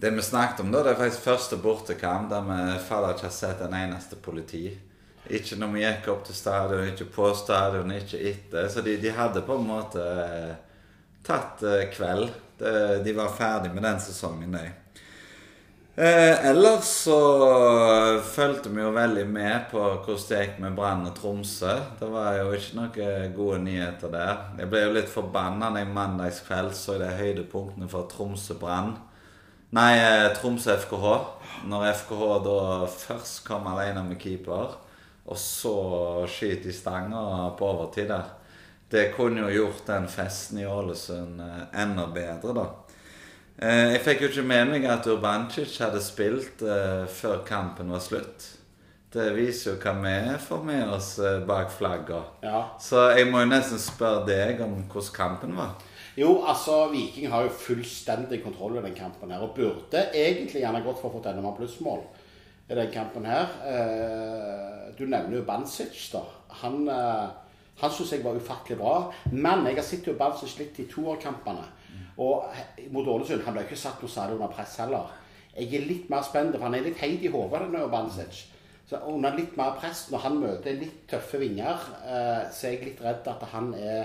Det 0.00 0.10
vi 0.16 0.22
snakket 0.24 0.62
om 0.64 0.70
da, 0.72 0.80
det 0.84 0.94
er 0.94 1.00
faktisk 1.00 1.26
første 1.26 1.58
bortekamp 1.60 2.30
der 2.30 2.46
vi 2.46 2.78
faller 2.86 3.16
ikke 3.16 3.28
har 3.28 3.36
sett 3.36 3.60
en 3.66 3.76
eneste 3.76 4.16
politi. 4.16 4.64
Ikke 5.30 5.58
når 5.60 5.74
vi 5.74 5.82
gikk 5.84 6.08
opp 6.10 6.22
til 6.26 6.38
stadion, 6.38 6.86
ikke 6.88 7.10
på 7.12 7.26
stadion, 7.36 7.92
ikke 7.92 8.22
etter. 8.30 8.70
Så 8.72 8.80
de, 8.86 8.96
de 9.02 9.12
hadde 9.14 9.44
på 9.44 9.58
en 9.60 9.68
måte 9.68 10.00
eh, 10.00 10.54
tatt 11.26 11.62
eh, 11.68 11.84
kveld. 11.92 12.32
De 12.60 13.12
var 13.16 13.30
ferdig 13.32 13.70
med 13.72 13.84
den 13.86 14.00
sesongen, 14.04 14.52
de. 14.52 14.66
Eh, 16.00 16.46
ellers 16.46 16.84
så 16.84 18.20
fulgte 18.24 18.70
vi 18.72 18.80
jo 18.80 18.88
veldig 18.94 19.26
med 19.28 19.66
på 19.68 19.80
hvordan 19.82 20.22
det 20.30 20.38
gikk 20.38 20.54
med 20.62 20.78
Brann 20.78 21.02
og 21.04 21.12
Tromsø. 21.18 21.74
Det 22.00 22.08
var 22.08 22.38
jo 22.38 22.54
ikke 22.56 22.78
noen 22.78 23.34
gode 23.36 23.58
nyheter 23.66 24.14
der. 24.14 24.38
Jeg 24.62 24.70
ble 24.72 24.80
jo 24.86 24.94
litt 24.94 25.12
forbanna 25.12 25.68
da 25.68 25.82
jeg 25.82 25.92
mandagskveld 25.92 26.72
så 26.78 26.96
de 27.02 27.10
høydepunktene 27.18 27.90
for 27.92 28.08
Tromsø-Brann. 28.08 28.94
Nei, 29.76 29.92
eh, 29.98 30.30
Tromsø 30.38 30.78
FKH. 30.86 31.12
Når 31.68 31.88
FKH 31.92 32.24
da 32.48 32.58
først 32.96 33.44
kom 33.44 33.68
alene 33.68 34.08
med 34.08 34.22
keeper, 34.24 34.78
og 35.28 35.36
så 35.36 35.76
skyter 36.24 36.72
i 36.72 36.80
stanga 36.80 37.50
på 37.58 37.74
overtid 37.74 38.08
der. 38.08 38.36
Det 38.88 39.10
kunne 39.18 39.44
jo 39.44 39.52
gjort 39.52 39.84
den 39.92 40.08
festen 40.08 40.64
i 40.64 40.66
Ålesund 40.66 41.44
eh, 41.44 41.82
enda 41.84 42.08
bedre, 42.08 42.56
da. 42.56 42.70
Eh, 43.60 43.90
jeg 43.92 44.00
fikk 44.00 44.22
jo 44.24 44.28
ikke 44.30 44.46
med 44.48 44.70
meg 44.70 44.86
at 44.88 45.04
Urbancic 45.12 45.74
hadde 45.82 46.00
spilt 46.00 46.62
eh, 46.64 47.02
før 47.12 47.42
kampen 47.44 47.90
var 47.92 48.00
slutt. 48.00 48.46
Det 49.12 49.26
viser 49.36 49.74
jo 49.74 49.80
hva 49.82 49.92
vi 50.00 50.36
får 50.46 50.62
med 50.64 50.92
oss 50.94 51.10
eh, 51.20 51.42
bak 51.44 51.68
flagget. 51.74 52.38
Ja. 52.46 52.62
Så 52.80 53.02
jeg 53.12 53.26
må 53.28 53.42
jo 53.42 53.50
nesten 53.50 53.82
spørre 53.82 54.22
deg 54.30 54.62
om 54.64 54.78
hvordan 54.88 55.10
kampen 55.12 55.52
var. 55.58 55.74
Jo, 56.16 56.38
altså, 56.48 56.86
Viking 56.88 57.28
har 57.32 57.44
jo 57.44 57.52
fullstendig 57.52 58.38
kontroll 58.46 58.78
i 58.78 58.84
den 58.86 58.96
kampen 58.96 59.34
her, 59.34 59.44
og 59.44 59.52
burde 59.58 60.06
egentlig 60.08 60.62
gjerne 60.62 60.80
gått 60.86 61.02
for 61.02 61.10
å 61.10 61.18
få 61.18 61.20
enda 61.28 61.44
mer 61.44 61.58
plussmål 61.58 62.00
i 62.70 62.78
den 62.78 62.88
kampen 62.94 63.28
her. 63.28 63.52
Eh, 63.68 64.88
du 64.96 65.04
nevner 65.04 65.36
jo 65.36 65.44
Bancic, 65.44 66.00
da. 66.14 66.24
Han, 66.62 66.88
han 66.88 67.92
syns 67.92 68.16
jeg 68.16 68.24
var 68.24 68.40
ufattelig 68.40 68.80
bra. 68.80 68.96
Men 69.32 69.68
jeg 69.68 69.76
har 69.76 69.86
sett 69.86 70.08
jo 70.08 70.16
Bancic 70.16 70.56
litt 70.62 70.80
i 70.80 70.88
toerkampene. 70.88 71.68
Og 72.20 72.44
mot 72.92 73.08
Ålesund 73.08 73.46
Han 73.46 73.56
ble 73.56 73.64
ikke 73.64 73.78
satt 73.80 74.02
særlig 74.04 74.36
under 74.36 74.52
press 74.52 74.76
heller. 74.82 75.12
Jeg 75.56 75.74
er 75.74 75.86
litt 75.88 76.10
mer 76.12 76.22
spent, 76.22 76.54
for 76.54 76.68
han 76.68 76.76
er 76.78 76.84
litt 76.86 77.00
heit 77.00 77.22
i 77.24 77.30
hodet, 77.32 77.64
denne 77.64 77.84
Urbanic. 77.86 78.44
Så 78.90 78.98
under 79.06 79.34
litt 79.36 79.56
mer 79.58 79.76
press, 79.78 80.08
når 80.10 80.24
han 80.24 80.38
møter 80.42 80.78
litt 80.78 81.04
tøffe 81.10 81.38
vinger, 81.38 81.82
eh, 82.04 82.46
så 82.50 82.66
er 82.66 82.72
jeg 82.74 82.86
litt 82.88 83.02
redd 83.04 83.28
at 83.30 83.44
han 83.52 83.68
er 83.78 84.00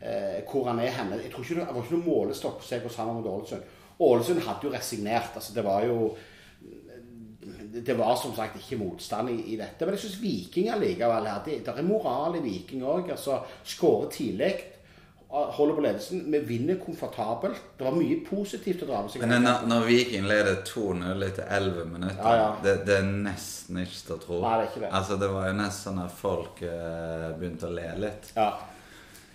eh, 0.00 0.42
hvor 0.48 0.68
han 0.70 0.82
er 0.82 0.94
henne. 0.94 1.18
Jeg 1.22 1.32
tror 1.32 1.46
ikke 1.46 1.60
det, 1.60 1.68
var 1.68 1.82
ikke 1.82 1.96
noe 1.96 2.06
målestokk 2.06 2.60
å 2.62 2.66
se 2.66 2.78
hvordan 2.82 3.10
han 3.10 3.18
mot 3.18 3.30
Ålesund. 3.32 3.72
Ålesund 4.02 4.44
hadde 4.46 4.68
jo 4.68 4.74
resignert. 4.74 5.34
altså 5.34 5.54
Det 5.54 5.64
var 5.66 5.86
jo 5.86 6.12
det 7.72 7.94
var 7.98 8.14
som 8.20 8.34
sagt 8.36 8.58
ikke 8.60 8.78
motstand 8.78 9.30
i, 9.32 9.54
i 9.54 9.56
dette. 9.58 9.86
Men 9.86 9.96
jeg 9.96 10.04
syns 10.04 10.20
Viking 10.22 10.68
allikevel 10.70 11.26
her 11.26 11.40
Det, 11.46 11.58
det 11.64 11.72
er 11.72 11.86
moral 11.86 12.36
i 12.38 12.44
Viking 12.44 12.84
òg. 12.84 13.10
Altså, 13.14 13.40
Skåre 13.64 14.10
tidlig, 14.12 14.52
holder 15.32 15.74
på 15.74 15.80
ledelsen. 15.80 16.32
Vi 16.32 16.38
vinner 16.38 16.76
komfortabelt. 16.84 17.60
Det 17.78 17.84
var 17.84 17.94
mye 17.96 18.18
positivt 18.26 18.82
å 18.84 18.88
dra 18.90 18.98
med 19.04 19.12
seg. 19.12 19.22
Men 19.24 19.46
når, 19.46 19.62
når 19.70 19.86
Viking 19.88 20.26
leder 20.28 20.58
2-0 20.68 21.24
etter 21.28 21.46
11 21.48 21.86
minutter, 21.88 22.20
Ja, 22.20 22.34
ja. 22.36 22.50
Det, 22.64 22.74
det 22.88 22.98
er 23.00 23.06
nesten 23.08 23.80
ikke 23.80 24.02
til 24.02 24.16
å 24.16 24.18
tro. 24.26 24.42
Nei, 24.42 24.58
det 24.58 24.66
er 24.66 24.68
ikke 24.68 24.82
det. 24.82 24.90
Altså, 24.98 25.16
det 25.22 25.30
var 25.32 25.48
jo 25.48 25.54
nesten 25.62 25.88
sånn 25.88 26.02
at 26.04 26.18
folk 26.18 26.60
uh, 26.66 27.30
begynte 27.38 27.70
å 27.70 27.72
le 27.72 27.86
litt. 28.02 28.28
Ja. 28.36 28.50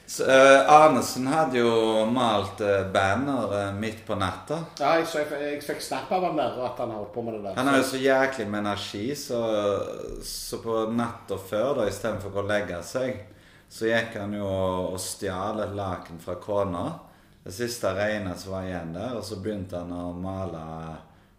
Så, 0.07 0.27
uh, 0.29 0.69
Arnesen 0.71 1.25
hadde 1.27 1.63
jo 1.63 1.71
malt 2.13 2.61
uh, 2.61 2.75
banner 2.93 3.73
midt 3.75 4.05
på 4.07 4.15
natta. 4.21 4.59
ja 4.79 4.93
jeg, 4.99 5.07
så 5.09 5.23
jeg, 5.23 5.39
jeg 5.43 5.63
fikk 5.65 5.81
snap 5.83 6.13
av 6.13 6.27
han 6.29 6.37
der, 6.37 6.59
at 6.67 6.77
han 6.83 6.93
holdt 6.93 7.09
på 7.15 7.23
med 7.25 7.39
det 7.39 7.41
der. 7.47 7.57
Han 7.57 7.71
har 7.71 7.81
jo 7.81 7.87
så 7.89 8.03
jæklig 8.03 8.45
med 8.53 8.61
energi, 8.67 9.07
så, 9.17 9.41
så 10.23 10.61
på 10.61 10.85
natta 10.93 11.41
før, 11.41 11.81
da, 11.81 11.89
istedenfor 11.89 12.37
å 12.37 12.45
legge 12.53 12.83
seg, 12.85 13.17
så 13.69 13.89
gikk 13.89 14.15
han 14.19 14.33
jo 14.37 14.47
og 14.47 14.99
stjal 15.01 15.59
et 15.65 15.75
laken 15.75 16.21
fra 16.23 16.37
kona. 16.41 16.85
Det 17.43 17.53
siste 17.55 17.91
regnet 17.95 18.39
som 18.39 18.55
var 18.55 18.67
igjen 18.67 18.95
der, 18.95 19.17
og 19.19 19.23
så 19.23 19.39
begynte 19.39 19.79
han 19.79 19.91
å 19.91 20.13
male 20.15 20.63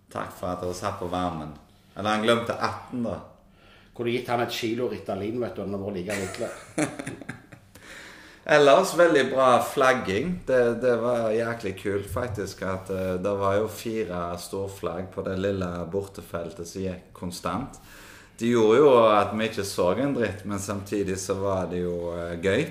'Takk 0.09 0.31
for 0.33 0.49
at 0.49 0.63
dere 0.63 0.75
satt 0.75 1.01
på 1.01 1.09
varmen'. 1.13 1.53
Eller 1.97 2.11
han 2.11 2.23
glemte 2.23 2.55
18, 2.55 3.03
da. 3.05 3.19
Kunne 3.95 4.15
gitt 4.15 4.29
han 4.29 4.41
et 4.41 4.55
kilo 4.55 4.89
Ritalin, 4.89 5.41
vet 5.41 5.57
du, 5.57 5.67
når 5.67 5.85
han 5.85 6.07
var 6.07 6.23
ute. 6.25 6.49
Ellers 8.57 8.95
veldig 8.97 9.25
bra 9.35 9.49
flagging. 9.61 10.41
Det, 10.47 10.81
det 10.81 10.95
var 10.97 11.31
jæklig 11.35 11.75
kult, 11.83 12.07
faktisk. 12.09 12.63
At 12.63 12.89
eh, 12.91 13.19
det 13.21 13.35
var 13.37 13.59
jo 13.59 13.67
fire 13.69 14.39
storflagg 14.41 15.11
på 15.13 15.25
det 15.27 15.35
lille 15.37 15.69
bortefeltet 15.93 16.71
som 16.71 16.87
gikk 16.87 17.11
konstant. 17.13 17.77
Det 18.39 18.53
gjorde 18.53 18.79
jo 18.79 18.91
at 19.11 19.33
vi 19.35 19.49
ikke 19.49 19.65
så 19.67 19.89
en 19.99 20.15
dritt, 20.15 20.45
men 20.47 20.63
samtidig 20.63 21.17
så 21.19 21.35
var 21.41 21.67
det 21.73 21.83
jo 21.83 22.13
eh, 22.15 22.37
gøy. 22.39 22.69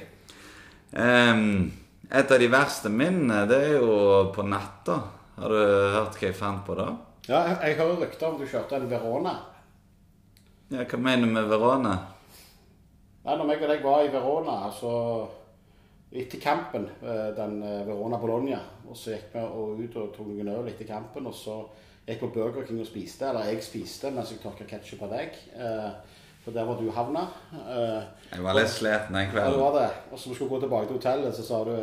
Et 0.97 2.31
av 2.31 2.39
de 2.39 2.47
verste 2.47 2.89
minnene, 2.89 3.41
det 3.49 3.57
er 3.65 3.73
jo 3.81 3.97
på 4.31 4.45
natta. 4.47 5.01
Har 5.37 5.51
du 5.51 5.57
hørt 5.93 6.15
hva 6.15 6.29
jeg 6.29 6.37
fant 6.37 6.63
på 6.65 6.77
da? 6.79 6.87
Ja, 7.27 7.41
jeg, 7.49 7.57
jeg 7.59 7.77
hører 7.81 7.99
rykter 8.05 8.29
om 8.29 8.37
du 8.39 8.45
kjørte 8.47 8.79
en 8.79 8.87
Verona. 8.89 9.33
Ja, 10.71 10.85
Hva 10.87 10.99
mener 10.99 11.27
du 11.27 11.33
med 11.35 11.49
Verona? 11.51 11.97
Nei, 13.25 13.35
når 13.35 13.51
jeg 13.51 13.59
og 13.65 13.69
deg 13.73 13.83
var 13.83 14.05
i 14.05 14.13
Verona, 14.13 14.55
altså 14.69 14.91
etter 16.15 16.39
kampen, 16.39 16.87
eh, 17.03 17.27
den 17.35 17.59
eh, 17.67 17.83
Verona 17.87 18.19
Bologna, 18.21 18.61
og 18.87 18.95
så 18.95 19.17
gikk 19.17 19.35
vi 19.35 19.87
ut 19.89 19.99
og 19.99 20.13
tok 20.15 20.29
noen 20.31 20.53
øl 20.55 20.71
etter 20.71 20.87
kampen, 20.87 21.27
og 21.27 21.35
så 21.35 21.57
gikk 22.07 22.19
på 22.23 22.29
Burger 22.33 22.65
King 22.67 22.79
og 22.81 22.87
spiste, 22.87 23.27
eller 23.29 23.49
jeg 23.51 23.63
spiste 23.65 24.11
mens 24.15 24.31
jeg 24.31 24.39
tørka 24.43 24.67
ketsjup 24.69 25.01
av 25.07 25.09
deg. 25.17 25.35
eh, 25.55 25.89
For 26.45 26.51
der 26.55 26.63
var 26.63 26.77
du 26.79 26.89
havna. 26.95 27.25
Eh, 27.53 28.03
Jeg 28.31 28.43
var 28.43 28.53
litt 28.55 28.69
sliten 28.71 29.13
den 29.13 29.33
Ja, 29.35 29.49
det 29.51 29.59
var 29.59 29.73
det. 29.81 29.89
Og 30.11 30.19
så 30.19 30.29
vi 30.29 30.35
skulle 30.35 30.49
gå 30.49 30.59
tilbake 30.61 30.87
til 30.87 30.95
hotellet, 30.95 31.35
så 31.35 31.43
sa 31.43 31.63
du 31.63 31.75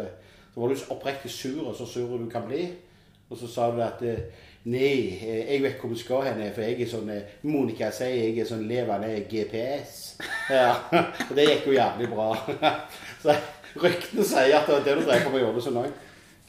Så 0.54 0.60
var 0.60 0.68
du 0.68 0.76
så 0.76 0.90
oppriktig 0.94 1.30
sur, 1.30 1.68
og 1.68 1.74
så 1.76 1.86
sur 1.86 2.18
du 2.18 2.30
kan 2.30 2.46
bli. 2.48 2.68
Og 3.30 3.36
så 3.38 3.46
sa 3.48 3.70
du 3.70 3.80
at 3.82 4.02
eh, 4.02 4.16
Nei, 4.64 5.18
jeg 5.20 5.60
vet 5.62 5.76
hvor 5.80 5.90
vi 5.90 5.98
skal 5.98 6.22
hen, 6.24 6.38
for 6.54 6.62
jeg 6.62 6.80
er 6.80 6.86
sånn 6.88 7.10
Monica 7.42 7.90
sier 7.92 8.14
jeg 8.14 8.38
er 8.40 8.46
sånn 8.48 8.62
levende 8.68 9.10
GPS. 9.28 10.16
Ja, 10.50 10.70
Og 11.28 11.34
det 11.36 11.44
gikk 11.50 11.66
jo 11.66 11.72
jævlig 11.76 12.08
bra. 12.08 12.30
Så 13.22 13.34
ryktene 13.82 14.24
sier 14.24 14.56
at 14.56 14.66
det 14.70 14.78
er 14.78 14.84
det 14.86 14.94
du 15.02 15.04
drev 15.10 15.24
på 15.26 15.34
med 15.34 15.44
Ålesund 15.50 15.76
òg. 15.82 15.90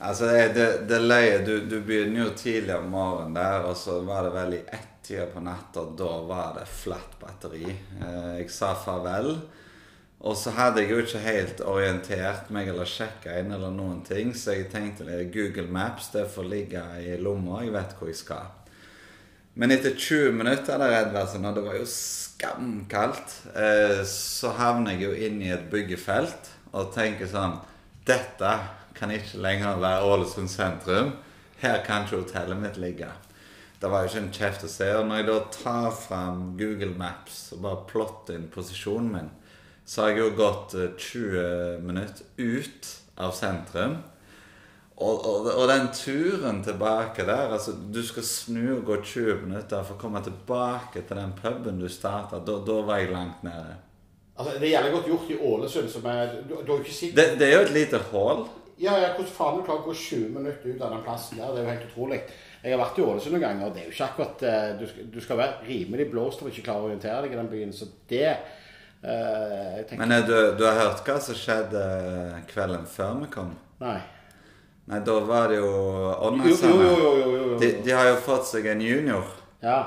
Altså, 0.06 0.30
det, 0.54 0.66
det, 0.90 1.02
løye 1.02 1.40
du, 1.46 1.56
du 1.66 1.80
begynner 1.82 2.28
jo 2.28 2.32
tidlig 2.38 2.76
om 2.78 2.92
morgenen 2.94 3.38
der, 3.38 3.66
og 3.66 3.78
så 3.80 4.00
var 4.06 4.28
det 4.28 4.34
vel 4.36 4.58
i 4.60 4.64
ett-tida 4.78 5.26
på 5.34 5.42
natta. 5.42 5.88
Da 5.98 6.12
var 6.30 6.60
det 6.60 6.68
flatt 6.70 7.16
batteri. 7.22 7.66
Eh, 7.66 8.34
jeg 8.42 8.52
sa 8.54 8.76
farvel. 8.78 9.34
Og 10.26 10.38
så 10.38 10.54
hadde 10.56 10.82
jeg 10.82 10.94
jo 10.94 11.02
ikke 11.04 11.24
helt 11.26 11.64
orientert 11.68 12.52
meg 12.54 12.70
eller 12.72 12.88
sjekka 12.90 13.36
inn 13.42 13.52
eller 13.54 13.74
noen 13.74 14.00
ting, 14.08 14.32
så 14.34 14.56
jeg 14.56 14.70
tenkte 14.72 15.26
Google 15.34 15.68
Maps 15.70 16.08
det 16.14 16.24
får 16.34 16.48
ligge 16.50 16.82
i 17.04 17.18
lomma, 17.22 17.60
jeg 17.62 17.76
vet 17.76 17.98
hvor 18.00 18.10
jeg 18.10 18.22
skal. 18.22 18.48
Men 19.56 19.72
etter 19.72 19.94
20 19.94 20.34
minutter 20.36 20.82
Edvardsen, 20.88 21.46
og 21.48 21.56
det 21.56 21.64
var 21.68 21.78
jo 21.78 21.86
skamkaldt, 21.88 23.36
eh, 23.56 24.02
så 24.10 24.56
havner 24.58 24.96
jeg 24.96 25.06
jo 25.06 25.14
inn 25.28 25.38
i 25.44 25.54
et 25.54 25.70
byggefelt 25.72 26.50
og 26.76 26.92
tenker 26.96 27.30
sånn 27.30 27.60
Dette 28.06 28.52
kan 28.96 29.12
ikke 29.12 29.40
lenger 29.42 29.80
være 29.82 30.04
Ålesund 30.06 30.50
sentrum. 30.52 31.16
Her 31.58 31.80
kan 31.86 32.06
ikke 32.06 32.22
hotellet 32.22 32.60
mitt 32.62 32.78
ligge. 32.78 33.10
Det 33.82 33.90
var 33.92 34.04
jo 34.04 34.12
ikke 34.12 34.22
en 34.24 34.34
kjeft 34.34 34.66
å 34.66 34.70
se. 34.72 34.90
Og 34.98 35.08
når 35.08 35.22
jeg 35.22 35.28
da 35.30 35.38
tar 35.54 35.88
fram 35.98 36.44
Google 36.60 36.94
Maps 36.98 37.48
og 37.56 37.64
bare 37.66 37.86
plotter 37.90 38.38
inn 38.38 38.50
posisjonen 38.54 39.10
min, 39.14 39.32
så 39.86 40.04
har 40.04 40.14
jeg 40.14 40.22
jo 40.24 40.36
gått 40.38 40.76
eh, 40.80 40.94
20 40.98 41.86
minutter 41.86 42.26
ut 42.42 42.92
av 43.22 43.34
sentrum. 43.38 44.00
Og, 44.96 45.26
og, 45.28 45.50
og 45.52 45.66
den 45.68 45.90
turen 45.92 46.62
tilbake 46.64 47.26
der 47.28 47.50
altså 47.52 47.74
Du 47.92 48.00
skal 48.08 48.24
snu 48.24 48.78
og 48.78 48.86
gå 48.88 48.96
20 49.02 49.42
minutter 49.42 49.82
for 49.84 49.98
å 49.98 50.00
komme 50.00 50.22
tilbake 50.24 51.04
til 51.04 51.20
den 51.20 51.34
puben 51.36 51.82
du 51.82 51.90
starta. 51.92 52.40
Da, 52.40 52.62
da 52.64 52.78
var 52.88 53.02
jeg 53.02 53.12
langt 53.12 53.44
nede. 53.46 53.76
Altså, 54.36 54.60
det 54.60 54.68
er 54.68 54.74
jævlig 54.74 54.92
godt 54.92 55.06
gjort 55.08 55.30
i 55.32 55.38
Ålesund, 55.48 55.90
som 55.90 56.06
er 56.12 56.34
Du, 56.50 56.56
du 56.60 56.72
har 56.72 56.78
jo 56.78 56.84
ikke 56.84 56.94
sett 56.94 57.16
Det, 57.16 57.26
det 57.40 57.48
er 57.48 57.54
jo 57.54 57.66
et 57.68 57.76
lite 57.76 58.02
hull. 58.12 58.46
Ja, 58.76 58.98
ja, 59.00 59.14
hvordan 59.16 59.32
faen 59.32 59.60
du 59.62 59.64
klarer 59.64 59.86
å 59.86 59.88
gå 59.88 59.94
20 59.96 60.34
minutter 60.36 60.74
ut 60.74 60.82
av 60.84 60.92
den 60.92 61.04
plassen 61.06 61.40
der, 61.40 61.54
det 61.56 61.62
er 61.62 61.64
jo 61.64 61.72
helt 61.72 61.86
utrolig. 61.88 62.18
Jeg 62.60 62.74
har 62.74 62.82
vært 62.82 62.98
i 63.00 63.06
Ålesund 63.06 63.36
noen 63.38 63.46
ganger, 63.46 63.70
og 63.70 63.76
det 63.76 63.82
er 63.82 63.86
jo 63.88 63.94
ikke 63.94 64.10
akkurat 64.10 64.44
eh, 64.50 64.66
Du 64.80 64.86
skal, 64.90 65.08
du 65.14 65.20
skal 65.24 65.40
være 65.40 65.70
rimelig 65.70 66.10
blåst 66.12 66.44
for 66.44 66.52
ikke 66.52 66.66
klare 66.66 66.84
å 66.84 66.90
orientere 66.90 67.22
deg 67.24 67.36
i 67.36 67.40
den 67.40 67.52
byen, 67.54 67.72
så 67.78 67.88
det 68.10 68.26
uh, 68.34 69.80
tenker, 69.88 70.02
Men 70.02 70.18
eh, 70.18 70.26
du, 70.28 70.36
du 70.60 70.66
har 70.68 70.82
hørt 70.82 71.08
hva 71.08 71.18
som 71.24 71.40
skjedde 71.40 71.86
kvelden 72.52 72.84
før 72.92 73.22
vi 73.22 73.32
kom? 73.38 73.56
Nei. 73.86 74.00
Nei, 74.92 75.00
da 75.08 75.16
var 75.26 75.48
det 75.50 75.62
jo 75.62 75.70
jo. 76.36 77.56
De, 77.62 77.72
de 77.86 77.96
har 77.96 78.12
jo 78.12 78.18
fått 78.28 78.52
seg 78.52 78.68
en 78.70 78.84
junior. 78.84 79.32
Ja. 79.64 79.80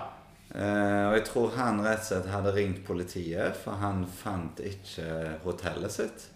Eh, 0.54 1.04
og 1.10 1.14
jeg 1.18 1.24
tror 1.28 1.52
han 1.58 1.82
rett 1.84 2.00
og 2.00 2.08
slett 2.08 2.30
hadde 2.32 2.54
ringt 2.56 2.80
politiet, 2.86 3.56
for 3.60 3.76
han 3.82 4.06
fant 4.08 4.62
ikke 4.64 5.38
hotellet 5.44 5.92
sitt. 5.92 6.28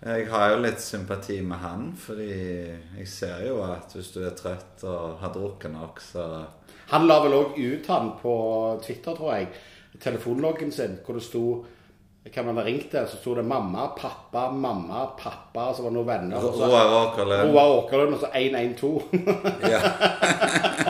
Jeg 0.00 0.30
har 0.32 0.54
jo 0.54 0.60
litt 0.62 0.80
sympati 0.80 1.40
med 1.44 1.60
han, 1.60 1.90
fordi 1.98 2.30
jeg 2.30 3.08
ser 3.10 3.42
jo 3.44 3.58
at 3.66 3.92
hvis 3.92 4.14
du 4.14 4.22
er 4.24 4.36
trøtt 4.38 4.86
og 4.88 5.18
har 5.20 5.34
drukket 5.34 5.74
nok, 5.74 6.00
så 6.00 6.46
Han 6.90 7.04
la 7.06 7.20
vel 7.22 7.36
òg 7.36 7.58
ut 7.58 7.86
han 7.86 8.08
på 8.18 8.32
Twitter, 8.82 9.14
tror 9.14 9.34
jeg, 9.36 9.50
telefonloggen 10.00 10.72
sin, 10.72 10.96
hvor 11.04 11.14
det 11.18 11.22
sto 11.22 11.44
hvem 12.20 12.46
man 12.46 12.58
hadde 12.58 12.66
ringt 12.66 12.88
til, 12.92 13.06
så 13.08 13.16
sto 13.16 13.34
det 13.36 13.44
mamma, 13.48 13.86
pappa, 13.96 14.50
mamma, 14.52 15.06
pappa, 15.18 15.70
så 15.74 15.84
var 15.84 15.90
det 15.92 15.96
noen 15.98 16.08
venner. 16.08 16.42
Roar 16.42 16.96
Åkerlund 16.98 17.52
Roar 17.52 17.76
Åkerlund, 17.78 18.16
og 18.16 18.20
så 18.24 18.32
112. 18.34 19.00
ja. 19.72 19.80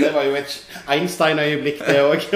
det 0.00 0.10
var 0.14 0.26
jo 0.26 0.34
et 0.40 0.58
Einstein-øyeblikk, 0.88 1.82
det 1.86 2.02
òg. 2.02 2.28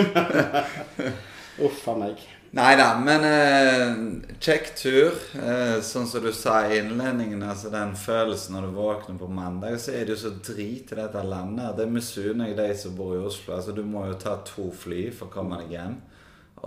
Uff 1.66 1.86
a 1.88 1.98
meg. 1.98 2.24
Nei 2.56 2.72
da, 2.78 2.86
men 3.02 3.24
eh, 3.26 3.96
kjekk 4.40 4.68
tur. 4.78 5.16
Eh, 5.36 5.78
sånn 5.84 6.06
som 6.08 6.22
du 6.24 6.30
sa 6.32 6.62
i 6.64 6.78
innledningen, 6.78 7.42
altså 7.44 7.72
den 7.72 7.92
følelsen 7.98 8.56
når 8.56 8.68
du 8.68 8.78
våkner 8.78 9.18
på 9.20 9.28
mandag, 9.28 9.76
så 9.82 9.92
er 9.92 10.06
det 10.06 10.14
jo 10.14 10.22
så 10.22 10.32
drit 10.38 10.92
i 10.92 10.98
dette 10.98 11.24
landet. 11.26 11.74
Det 11.76 11.88
misunner 11.90 12.52
jeg 12.52 12.60
de 12.60 12.68
som 12.80 12.94
bor 12.96 13.16
i 13.16 13.20
Oslo. 13.20 13.58
Altså 13.58 13.74
Du 13.76 13.82
må 13.84 14.06
jo 14.08 14.16
ta 14.20 14.38
to 14.46 14.70
fly 14.72 15.08
for 15.10 15.28
å 15.28 15.34
komme 15.34 15.60
deg 15.64 15.74
hjem. 15.76 15.98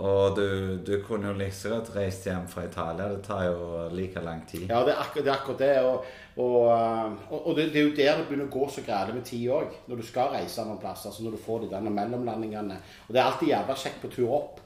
Og 0.00 0.36
du, 0.36 0.78
du 0.86 0.92
kunne 1.02 1.32
jo 1.32 1.34
like 1.34 1.50
liksom 1.50 1.74
godt 1.74 1.90
reist 1.96 2.28
hjem 2.28 2.46
fra 2.48 2.68
Italia. 2.68 3.08
Det 3.10 3.24
tar 3.26 3.48
jo 3.48 3.88
like 3.90 4.22
lang 4.22 4.44
tid. 4.46 4.68
Ja, 4.70 4.84
det 4.86 4.94
er, 4.94 5.02
akkur 5.02 5.24
det 5.24 5.32
er 5.32 5.40
akkurat 5.40 5.64
det. 5.64 5.72
Og, 5.82 6.06
og, 6.40 6.66
uh, 6.72 7.36
og 7.36 7.52
det, 7.56 7.68
det, 7.74 7.80
er 7.80 7.86
jo 7.88 7.94
der 7.96 8.18
det 8.20 8.26
begynner 8.28 8.48
å 8.48 8.54
gå 8.54 8.68
så 8.72 8.84
gærent 8.86 9.16
med 9.16 9.26
tid 9.28 9.46
òg. 9.54 9.76
Når 9.90 10.00
du 10.00 10.06
skal 10.06 10.32
reise 10.34 10.64
noen 10.66 10.80
plass. 10.82 11.06
Altså 11.10 11.26
når 11.26 11.36
du 11.36 11.44
får 11.44 11.64
de 11.64 11.70
denne 11.74 11.92
mellomlandingene. 11.94 12.80
Og 13.06 13.14
det 13.14 13.20
er 13.20 13.28
alltid 13.28 13.52
jævla 13.52 13.78
kjekt 13.84 14.02
på 14.02 14.12
tur 14.14 14.34
opp. 14.40 14.60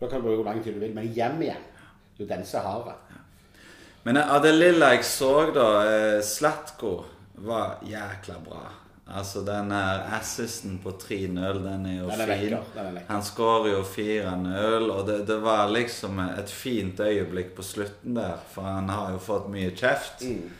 Da 0.00 0.08
kan 0.08 0.20
du 0.20 0.26
bruke 0.26 0.42
hvor 0.42 0.50
lang 0.50 0.62
tid 0.64 0.76
du 0.76 0.82
vil. 0.82 0.94
Men 0.96 1.10
hjem 1.14 1.42
igjen. 1.46 1.66
Det 2.12 2.24
er 2.24 2.26
jo 2.26 2.30
den 2.34 2.46
som 2.48 2.66
har 2.66 2.86
det. 2.90 2.98
Men 4.02 4.18
av 4.18 4.42
det 4.42 4.52
lille 4.56 4.94
jeg 4.96 5.04
så, 5.06 5.34
da 5.54 5.66
eh, 5.86 6.20
Slatko 6.26 6.96
var 7.46 7.84
jækla 7.86 8.40
bra. 8.42 8.64
Altså 9.12 9.42
den 9.46 9.70
her 9.74 10.00
assisten 10.16 10.78
på 10.82 10.94
3-0, 10.96 11.58
den 11.62 11.86
er 11.86 11.96
jo 11.98 12.08
Den 12.08 12.20
er 12.20 12.38
fin. 12.38 12.54
er. 12.54 12.98
Han 13.08 13.22
skårer 13.22 13.72
jo 13.72 13.82
4-0, 13.82 14.90
og 14.90 15.06
det, 15.06 15.18
det 15.28 15.38
var 15.42 15.70
liksom 15.70 16.18
et 16.24 16.50
fint 16.50 17.00
øyeblikk 17.00 17.54
på 17.56 17.62
slutten 17.62 18.16
der. 18.16 18.38
For 18.54 18.62
han 18.62 18.88
har 18.88 19.12
jo 19.12 19.18
fått 19.22 19.50
mye 19.52 19.70
kjeft. 19.76 20.24
Mm. 20.24 20.50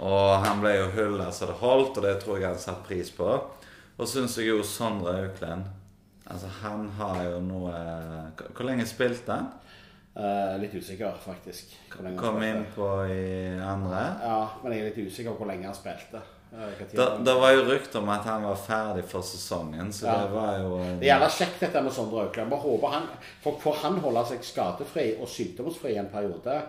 Og 0.00 0.44
han 0.44 0.60
ble 0.62 0.76
jo 0.76 0.90
hylla 0.94 1.30
så 1.34 1.46
det 1.50 1.56
holdt, 1.58 1.96
og 1.98 2.04
det 2.06 2.16
tror 2.22 2.38
jeg 2.38 2.48
han 2.52 2.58
satte 2.62 2.86
pris 2.86 3.10
på. 3.10 3.28
Og 3.98 4.06
syns 4.06 4.36
jeg 4.38 4.46
jo 4.52 4.62
Sondre 4.62 5.16
Auklend 5.24 5.64
Altså, 6.28 6.46
han 6.62 6.84
har 6.98 7.22
jo 7.24 7.38
noe 7.40 7.72
Hvor 8.52 8.66
lenge 8.68 8.84
spilte 8.86 9.32
han? 9.32 9.48
Uh, 10.18 10.56
litt 10.58 10.74
usikker, 10.74 11.14
faktisk. 11.22 11.76
Kom 12.18 12.42
inn 12.42 12.64
på 12.74 12.86
i 13.06 13.54
andre. 13.62 14.00
Ja, 14.24 14.38
men 14.64 14.72
jeg 14.74 14.80
er 14.82 14.88
litt 14.90 15.06
usikker 15.12 15.30
på 15.36 15.44
hvor 15.44 15.50
lenge 15.52 15.68
han 15.70 15.76
spilte. 15.78 16.18
Det 16.50 16.98
han- 16.98 17.22
da 17.24 17.34
var 17.38 17.52
jo 17.52 17.62
rykter 17.68 18.00
om 18.00 18.08
at 18.08 18.24
han 18.24 18.42
var 18.42 18.56
ferdig 18.56 19.04
for 19.04 19.22
sesongen, 19.22 19.92
så 19.92 20.06
Ja. 20.06 20.16
det 20.24 20.30
var 20.32 20.58
jo 20.58 20.78
Det 20.98 21.06
er 21.08 21.14
jævla 21.14 21.28
kjekt 21.30 21.60
dette 21.60 21.82
med 21.82 21.92
Sondre 21.92 22.24
Aukland. 22.24 22.50
Bare 22.50 22.60
håper 22.60 22.88
han 22.88 23.06
For 23.42 23.52
får 23.60 23.74
han 23.82 23.98
holde 24.00 24.26
seg 24.26 24.42
skadefri 24.42 25.20
og 25.20 25.28
sykdomsfri 25.28 25.96
en 25.98 26.08
periode, 26.08 26.62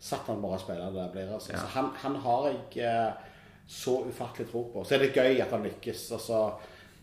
satt 0.00 0.26
han 0.26 0.42
bare 0.42 0.58
og 0.58 0.60
spiller 0.60 0.90
det 0.92 1.10
blir. 1.12 1.32
Altså. 1.34 1.52
Ja. 1.52 1.58
Så 1.58 1.66
han, 1.74 1.90
han 2.02 2.16
har 2.16 2.48
jeg 2.50 2.84
eh, 2.84 3.12
så 3.68 3.98
ufattelig 4.08 4.50
tro 4.50 4.62
på. 4.74 4.84
Så 4.84 4.94
er 4.94 4.98
det 4.98 5.12
gøy 5.16 5.40
at 5.40 5.50
han 5.50 5.62
lykkes. 5.64 6.10
Altså, 6.12 6.50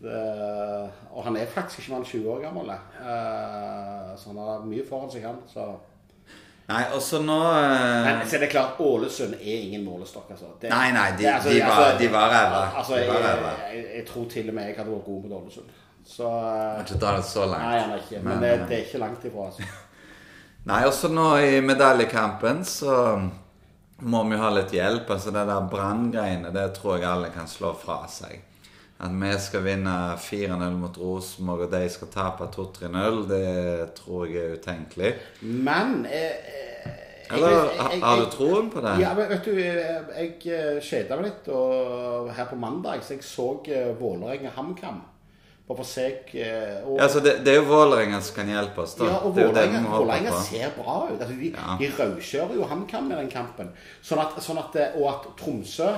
det, 0.02 0.90
og 1.12 1.24
han 1.24 1.36
er 1.36 1.46
faktisk 1.46 1.78
ikke 1.82 1.92
mer 1.92 2.02
enn 2.02 2.06
20 2.10 2.30
år 2.30 2.40
gammel. 2.44 2.70
eh, 2.70 4.12
så 4.18 4.28
han 4.32 4.38
har 4.42 4.64
mye 4.66 4.84
foran 4.88 5.10
seg, 5.10 5.24
han. 5.26 5.40
Så. 5.50 5.66
Nei, 6.68 6.82
og 6.94 7.02
så 7.02 7.18
nå 7.22 7.36
eh, 7.42 8.04
Men 8.06 8.20
så 8.30 8.36
er 8.38 8.44
det 8.44 8.50
klart, 8.54 8.78
Ålesund 8.80 9.34
er 9.34 9.56
ingen 9.66 9.82
målestokk. 9.84 10.30
Altså. 10.30 10.52
Det, 10.62 10.70
Nei, 10.70 10.92
nei, 10.94 11.08
de- 11.18 11.24
det- 11.24 11.32
altså, 11.34 11.50
de 11.50 11.60
var- 11.60 11.70
altså, 11.84 11.98
de 11.98 12.08
var 12.12 12.28
ræva. 12.30 12.60
Altså, 12.78 12.96
jeg, 12.96 13.08
jeg, 13.74 13.86
jeg 13.96 14.06
tror 14.06 14.28
til 14.30 14.48
og 14.48 14.54
med 14.54 14.64
jeg 14.70 14.76
hadde 14.76 14.90
vært 14.92 15.04
god 15.04 15.22
mot 15.24 15.32
Ålesund. 15.42 15.72
Så 16.06 16.26
eh, 16.26 16.76
Kan 16.76 16.86
ikke 16.86 17.00
ta 17.06 17.16
det 17.16 17.24
så 17.24 17.46
langt. 17.46 17.62
Nei, 17.66 17.78
han 17.78 17.90
er 17.90 17.96
ikke. 18.06 18.22
Men, 18.22 18.38
Men, 18.38 18.42
det, 18.42 18.68
det 18.68 18.76
er 18.78 18.84
ikke 18.86 18.98
langt 18.98 19.24
ifra. 19.24 19.46
Altså. 19.50 19.62
Nei, 20.64 20.84
også 20.86 21.08
nå 21.10 21.28
i 21.42 21.56
medaljekampen 21.64 22.60
så 22.66 22.92
må 24.02 24.20
vi 24.30 24.36
ha 24.38 24.50
litt 24.54 24.70
hjelp. 24.74 25.08
Altså 25.10 25.32
det 25.34 25.42
der 25.48 25.68
branngreiene, 25.70 26.52
det 26.54 26.68
tror 26.78 26.98
jeg 27.00 27.08
alle 27.10 27.30
kan 27.34 27.48
slå 27.50 27.72
fra 27.78 28.02
seg. 28.10 28.40
At 29.02 29.10
vi 29.18 29.30
skal 29.42 29.64
vinne 29.66 29.92
4-0 30.22 30.76
mot 30.78 30.98
Rosenborg, 31.02 31.64
og 31.66 31.72
de 31.72 31.88
skal 31.90 32.10
tape 32.14 32.46
2-3-0, 32.54 33.24
det 33.26 33.94
tror 33.98 34.28
jeg 34.30 34.44
er 34.44 34.52
utenkelig. 34.60 35.10
Men 35.42 36.04
eh, 36.06 36.12
eh, 36.22 36.92
jeg- 37.26 37.38
Eller 37.38 37.48
jeg- 37.50 37.90
jeg- 37.90 38.00
har 38.04 38.16
du 38.22 38.26
troen 38.30 38.70
på 38.70 38.80
det? 38.80 39.00
Ja, 39.00 39.14
men 39.14 39.28
vet 39.28 39.44
du, 39.44 39.50
eh, 39.58 40.02
jeg 40.20 40.46
eh, 40.46 40.80
kjeda 40.80 41.16
meg 41.16 41.24
litt 41.24 41.48
og, 41.48 42.30
her 42.36 42.44
på 42.46 42.54
mandag, 42.56 43.02
så 43.02 43.14
jeg 43.16 43.24
så 43.24 43.48
uh, 43.66 43.98
Vålerenga 45.68 45.68
HamKam. 45.68 45.68
Bare 45.68 45.76
for 45.76 45.84
å 45.84 45.86
se 45.86 46.06
eh, 46.34 46.86
og, 46.86 47.00
Altså, 47.00 47.20
det, 47.20 47.44
det 47.44 47.52
er 47.54 47.60
jo 47.60 47.68
Vålerenga 47.68 48.20
som 48.20 48.34
kan 48.36 48.48
hjelpe 48.48 48.82
oss, 48.82 48.94
da. 48.98 49.04
Ja, 49.04 49.18
og 49.22 49.38
er 49.38 49.46
Vålerenga 49.46 50.30
på. 50.32 50.40
ser 50.42 50.70
bra 50.76 51.08
ut. 51.10 51.20
Altså, 51.20 51.34
de 51.38 51.52
Ja. 51.54 51.76
de 51.78 51.90
rødkjører 51.98 52.54
jo 52.54 52.64
HamKam 52.64 53.12
i 53.12 53.14
den 53.14 53.30
kampen. 53.30 53.70
Sånn 54.02 54.18
at, 54.18 54.36
sånn 54.42 54.58
at, 54.58 54.76
eh, 54.76 54.96
og 55.00 55.08
at 55.08 55.36
Tromsø 55.36 55.92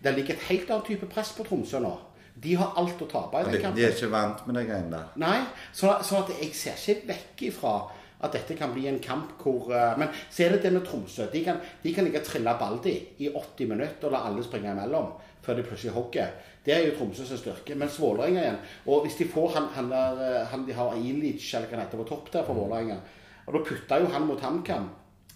Det 0.00 0.14
ligger 0.14 0.34
et 0.34 0.42
helt 0.48 0.68
annet 0.70 0.84
type 0.86 1.06
press 1.10 1.32
på 1.32 1.44
Tromsø 1.44 1.80
nå. 1.80 1.96
De 2.38 2.54
har 2.54 2.72
alt 2.76 3.00
å 3.02 3.06
tape 3.10 3.34
i 3.40 3.42
den 3.44 3.52
De, 3.52 3.58
kampen. 3.58 3.76
de 3.76 3.84
er 3.84 3.90
ikke 3.90 4.10
vant 4.12 4.46
med 4.46 4.54
de 4.54 4.64
greiene 4.64 4.90
der. 4.90 5.06
Nei, 5.16 5.40
sånn 5.74 5.90
at, 5.90 6.04
sånn 6.06 6.22
at 6.22 6.28
jeg 6.40 6.54
ser 6.54 6.94
ikke 6.94 7.08
vekk 7.08 7.42
ifra 7.48 7.90
at 8.20 8.32
dette 8.32 8.54
kan 8.56 8.72
bli 8.72 8.86
en 8.86 9.00
kamp 9.00 9.32
hvor 9.42 9.72
eh, 9.74 9.96
Men 9.98 10.08
så 10.30 10.44
er 10.44 10.50
det 10.50 10.62
det 10.62 10.72
med 10.72 10.84
Tromsø. 10.86 11.26
De 11.32 11.42
kan, 11.44 11.58
de 11.82 11.94
kan 11.94 12.06
ikke 12.06 12.22
trille 12.24 12.54
Baldi 12.60 12.94
i 13.18 13.28
80 13.34 13.66
minutter 13.68 14.06
og 14.06 14.12
la 14.12 14.18
alle 14.28 14.42
springe 14.44 14.70
imellom 14.70 15.12
før 15.42 15.54
de 15.56 15.62
plutselig 15.62 15.92
hogger. 15.94 16.30
Det 16.68 16.76
er 16.76 16.82
jo 16.84 16.96
Tromsø 16.98 17.24
sin 17.24 17.40
styrke. 17.40 17.76
Mens 17.80 17.96
Vålerenga 17.96 18.42
igjen 18.42 18.58
Og 18.92 19.06
hvis 19.06 19.16
de 19.16 19.24
får 19.32 19.54
han, 19.54 19.68
han 19.72 19.86
der 19.88 20.18
eh, 20.26 20.48
han 20.50 20.66
de 20.66 20.74
har 20.76 20.96
Ilic 21.00 21.46
eller 21.56 21.70
hva 21.70 21.80
heter 21.80 22.02
på 22.02 22.08
topp 22.10 22.28
der 22.34 22.44
for 22.44 22.58
Vålerenga, 22.58 22.98
og 23.46 23.54
da 23.54 23.62
putta 23.64 23.96
jo 24.02 24.10
han 24.12 24.26
mot 24.28 24.42
HamKam, 24.44 24.90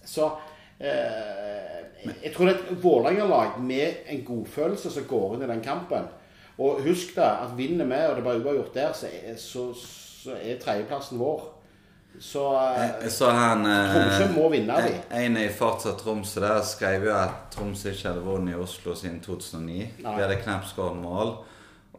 så 0.04 0.26
eh, 0.76 1.78
Jeg 2.04 2.32
tror 2.34 2.50
det 2.50 2.54
er 2.54 2.60
et 2.60 2.82
Vålerenga-lag 2.82 3.56
med 3.62 4.04
en 4.12 4.24
godfølelse 4.26 4.90
som 4.90 5.06
går 5.08 5.36
inn 5.36 5.46
i 5.46 5.50
den 5.54 5.64
kampen. 5.64 6.10
Og 6.58 6.82
husk 6.84 7.14
da, 7.16 7.44
at 7.46 7.56
vinner 7.56 7.86
vi, 7.88 8.00
og 8.10 8.16
det 8.18 8.24
bare 8.26 8.42
uavgjort 8.42 8.74
der, 8.74 8.92
så 8.92 9.08
er, 9.08 9.36
så, 9.40 9.70
så 9.78 10.34
er 10.36 10.58
tredjeplassen 10.60 11.22
vår. 11.22 11.46
Så 12.20 12.44
eh, 12.76 13.08
så 13.08 13.30
han 13.30 13.66
eh, 13.66 13.94
Tromsø 13.94 14.26
må 14.34 14.48
vinne, 14.52 14.76
de. 14.84 14.98
En 15.22 15.38
i 15.40 15.48
Fortsatt 15.52 15.98
Tromsø 16.02 16.42
der 16.44 16.60
skrev 16.66 17.08
jo 17.08 17.14
at 17.16 17.48
Tromsø 17.54 17.90
ikke 17.92 18.10
hadde 18.10 18.26
vunnet 18.26 18.54
i 18.54 18.60
Oslo 18.60 18.94
siden 18.98 19.20
2009. 19.24 19.78
Nei. 20.02 20.14
Vi 20.16 20.22
hadde 20.22 20.38
knapt 20.44 20.70
skåret 20.70 21.00
mål. 21.02 21.34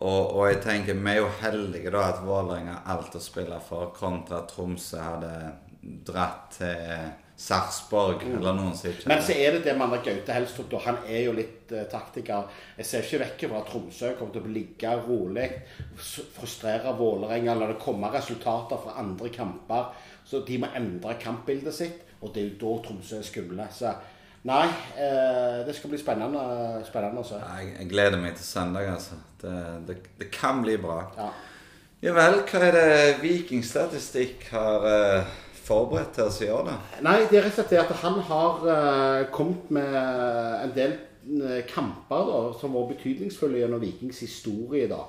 Og, 0.04 0.22
og 0.36 0.48
jeg 0.50 0.62
tenker 0.64 0.98
vi 1.00 1.12
er 1.12 1.20
jo 1.22 1.28
heldige 1.42 1.92
da 1.94 2.08
at 2.12 2.24
Vålerenga 2.26 2.80
har 2.86 2.96
alt 2.98 3.18
å 3.18 3.22
spille 3.24 3.60
for, 3.64 3.92
kontra 3.96 4.42
Tromsø 4.50 5.02
hadde 5.02 5.34
dratt 6.08 6.58
til 6.58 7.12
Sarpsborg 7.36 8.22
eller 8.28 8.54
noen 8.54 8.76
som 8.78 8.92
ikke 8.92 9.04
Mm. 9.04 9.10
Men 9.10 9.22
så 9.26 9.34
er 9.34 9.52
det 9.52 9.64
det 9.66 9.74
med 9.74 9.88
Anders 9.88 10.04
Gaute 10.06 10.34
Helstrup. 10.34 10.74
Han 10.86 10.98
er 11.08 11.24
jo 11.26 11.34
litt 11.34 11.72
uh, 11.74 11.84
taktiker. 11.90 12.50
Jeg 12.78 12.86
ser 12.86 13.04
ikke 13.04 13.20
vekk 13.24 13.46
fra 13.50 13.60
at 13.60 13.70
Tromsø 13.72 14.12
kommer 14.20 14.34
til 14.34 14.46
å 14.46 14.54
ligge 14.54 14.94
rolig, 15.08 15.48
frustrere 16.38 16.94
Vålerenga, 16.98 17.56
la 17.58 17.72
det 17.72 17.80
komme 17.82 18.12
resultater 18.14 18.78
fra 18.84 18.98
andre 19.02 19.30
kamper. 19.34 19.90
Så 20.26 20.44
de 20.48 20.60
må 20.62 20.70
endre 20.78 21.18
kampbildet 21.20 21.76
sitt, 21.76 22.04
og 22.22 22.34
det 22.34 22.44
er 22.44 22.52
jo 22.52 22.60
da 22.62 22.76
Tromsø 22.88 23.18
er 23.20 23.26
skumle. 23.28 23.66
Så 23.74 23.92
nei, 24.48 24.68
uh, 25.00 25.64
det 25.66 25.74
skal 25.76 25.90
bli 25.90 26.00
spennende, 26.00 26.84
spennende 26.86 27.26
å 27.26 27.28
se. 27.28 27.42
Jeg, 27.42 27.74
jeg 27.80 27.90
gleder 27.90 28.22
meg 28.22 28.38
til 28.38 28.46
søndag, 28.46 28.94
altså. 28.94 29.18
Det, 29.42 29.58
det, 29.90 29.98
det 30.22 30.30
kan 30.32 30.62
bli 30.64 30.78
bra. 30.80 31.02
Ja. 31.18 31.32
Ja 32.04 32.12
vel, 32.12 32.42
hva 32.44 32.60
er 32.68 32.76
det 32.76 33.20
Vikingstatistikk 33.22 34.50
har 34.52 34.84
eh, 34.90 35.36
forberedt 35.64 36.14
til 36.18 36.28
å 36.28 36.34
i 36.34 36.68
det? 36.68 36.76
Nei, 37.06 37.18
det 37.32 37.40
er 37.40 37.46
rett 37.48 37.56
og 37.56 37.60
slett 37.62 37.74
det 37.74 37.82
at 37.82 37.98
han 38.04 38.20
har 38.30 38.64
uh, 38.68 39.26
kommet 39.34 39.70
med 39.74 39.96
en 39.96 40.74
del 40.76 40.96
eh, 40.96 41.62
kamper 41.70 42.26
da, 42.28 42.40
som 42.60 42.76
var 42.76 42.90
betydningsfulle 42.90 43.62
gjennom 43.62 43.84
Vikings 43.84 44.24
historie. 44.26 44.90
da. 44.92 45.06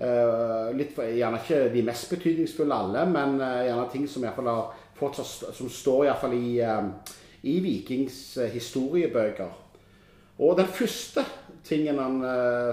Uh, 0.00 0.70
litt, 0.72 0.94
gjerne 0.96 1.36
ikke 1.42 1.56
de 1.74 1.82
mest 1.84 2.08
betydningsfulle 2.08 2.72
alle, 2.72 3.02
men 3.10 3.34
uh, 3.42 3.58
gjerne 3.66 3.88
ting 3.92 4.06
som, 4.08 4.24
har 4.24 4.70
fortsatt, 4.96 5.50
som 5.52 5.68
står 5.68 6.06
i, 6.06 6.12
i, 6.38 6.52
uh, 6.64 7.18
i 7.44 7.58
Vikings 7.60 8.38
historiebøker. 8.54 9.50
Og 10.40 10.56
den 10.56 10.70
første 10.72 11.26
tingen 11.68 11.98
han 12.00 12.22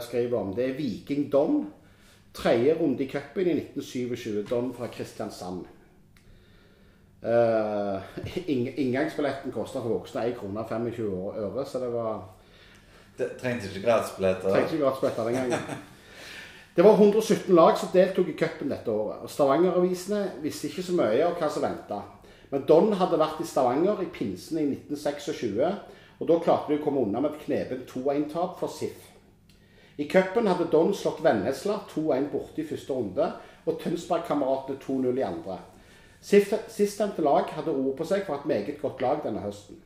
skriver 0.05 0.37
om, 0.39 0.53
det 0.55 0.69
er 0.69 0.77
Viking 0.77 1.25
Don. 1.31 1.65
Tredje 2.31 2.77
runde 2.79 3.03
i 3.03 3.09
cupen 3.11 3.49
i 3.49 3.57
1927. 3.57 4.45
Don 4.47 4.71
fra 4.77 4.87
Kristiansand. 4.87 5.65
Uh, 7.97 7.99
inngangsbilletten 8.47 9.51
kosta 9.51 9.81
for 9.81 9.97
voksne 9.97 10.21
1 10.29 10.37
krone 10.37 10.61
og 10.61 10.69
25 10.69 11.07
øre, 11.41 11.65
så 11.67 11.81
det 11.81 11.89
var 11.91 12.21
Det 13.17 13.27
trengte 13.41 13.67
ikke 13.67 13.83
gratisbilletter. 13.83 14.53
Trengte 14.53 14.75
ikke 14.75 14.85
gratisbilletter 14.85 15.23
den 15.23 15.33
gangen. 15.33 15.59
Det 16.77 16.83
var 16.85 16.93
117 16.93 17.55
lag 17.55 17.77
som 17.77 17.89
deltok 17.89 18.27
i 18.29 18.35
cupen 18.37 18.69
dette 18.69 18.91
året. 18.91 19.23
og 19.25 19.29
Stavanger-avisene 19.29 20.19
visste 20.43 20.67
ikke 20.67 20.83
så 20.85 20.93
mye 20.93 21.23
om 21.25 21.33
hva 21.39 21.49
som 21.49 21.63
venta. 21.65 21.97
Men 22.51 22.67
Don 22.69 22.93
hadde 22.99 23.17
vært 23.17 23.41
i 23.41 23.47
Stavanger 23.49 24.03
i 24.03 24.11
pinsen 24.13 24.59
i 24.61 24.67
1926, 24.75 25.71
og 26.19 26.29
da 26.29 26.37
klarte 26.45 26.69
de 26.69 26.77
å 26.77 26.83
komme 26.83 27.01
unna 27.01 27.23
med 27.23 27.33
et 27.33 27.47
knepent 27.47 27.89
2-1-tap 27.89 28.59
for 28.59 28.69
SIF. 28.69 29.07
I 29.97 30.05
cupen 30.05 30.45
hadde 30.45 30.69
Don 30.69 30.93
slått 30.93 31.23
Vennesla 31.25 31.79
2-1 31.89 32.29
borte 32.29 32.61
i 32.61 32.67
første 32.69 32.93
runde, 32.93 33.31
og 33.65 33.81
Tønsberg-kameratene 33.81 34.77
2-0 34.85 35.17
i 35.17 35.25
andre. 35.25 35.57
Sist- 36.21 36.69
Sistnevnte 36.69 37.21
lag 37.21 37.49
hadde 37.53 37.71
ord 37.75 37.97
på 37.97 38.05
seg 38.07 38.25
for 38.25 38.35
et 38.35 38.45
meget 38.45 38.81
godt 38.81 39.01
lag 39.01 39.21
denne 39.23 39.43
høsten. 39.43 39.77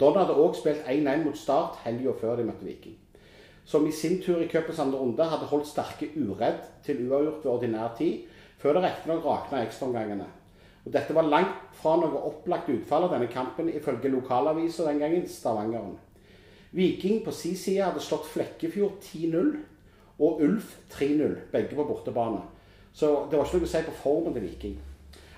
Don 0.00 0.16
hadde 0.16 0.36
òg 0.40 0.54
spilt 0.56 0.86
1-1 0.88 1.24
mot 1.24 1.36
Start 1.36 1.80
helga 1.84 2.14
før 2.20 2.36
de 2.36 2.46
møtte 2.48 2.64
Viking. 2.64 2.96
Som 3.64 3.86
i 3.86 3.92
sin 3.92 4.22
tur 4.22 4.40
i 4.40 4.48
cupens 4.48 4.78
andre 4.78 4.98
runde 4.98 5.24
hadde 5.24 5.48
holdt 5.50 5.68
sterke 5.68 6.08
uredd 6.16 6.62
til 6.84 7.04
uavgjort 7.08 7.44
ved 7.44 7.52
ordinær 7.52 7.94
tid, 7.98 8.24
før 8.58 8.72
det 8.72 8.82
riktignok 8.84 9.24
rakna 9.24 9.62
ekstraomgangene. 9.64 10.26
Og 10.84 10.92
Dette 10.92 11.14
var 11.16 11.28
langt 11.28 11.76
fra 11.80 11.96
noe 11.96 12.20
opplagt 12.28 12.68
utfall 12.68 13.06
av 13.06 13.14
denne 13.16 13.28
kampen, 13.32 13.70
ifølge 13.72 14.12
lokalaviser 14.12 14.88
den 14.88 15.00
gangen, 15.00 15.28
Stavangeren. 15.28 15.96
Viking 16.72 17.24
på 17.24 17.30
sin 17.32 17.56
side 17.56 17.84
hadde 17.84 18.02
slått 18.04 18.26
Flekkefjord 18.26 18.98
10-0 19.00 19.54
og 20.18 20.42
Ulf 20.42 20.76
3-0, 20.90 21.36
begge 21.52 21.76
på 21.76 21.84
bortebane. 21.84 22.42
Så 22.92 23.26
det 23.30 23.38
var 23.38 23.46
ikke 23.46 23.62
noe 23.62 23.68
å 23.68 23.72
si 23.72 23.84
på 23.86 23.96
formen 24.02 24.34
til 24.36 24.44
Viking. 24.44 24.76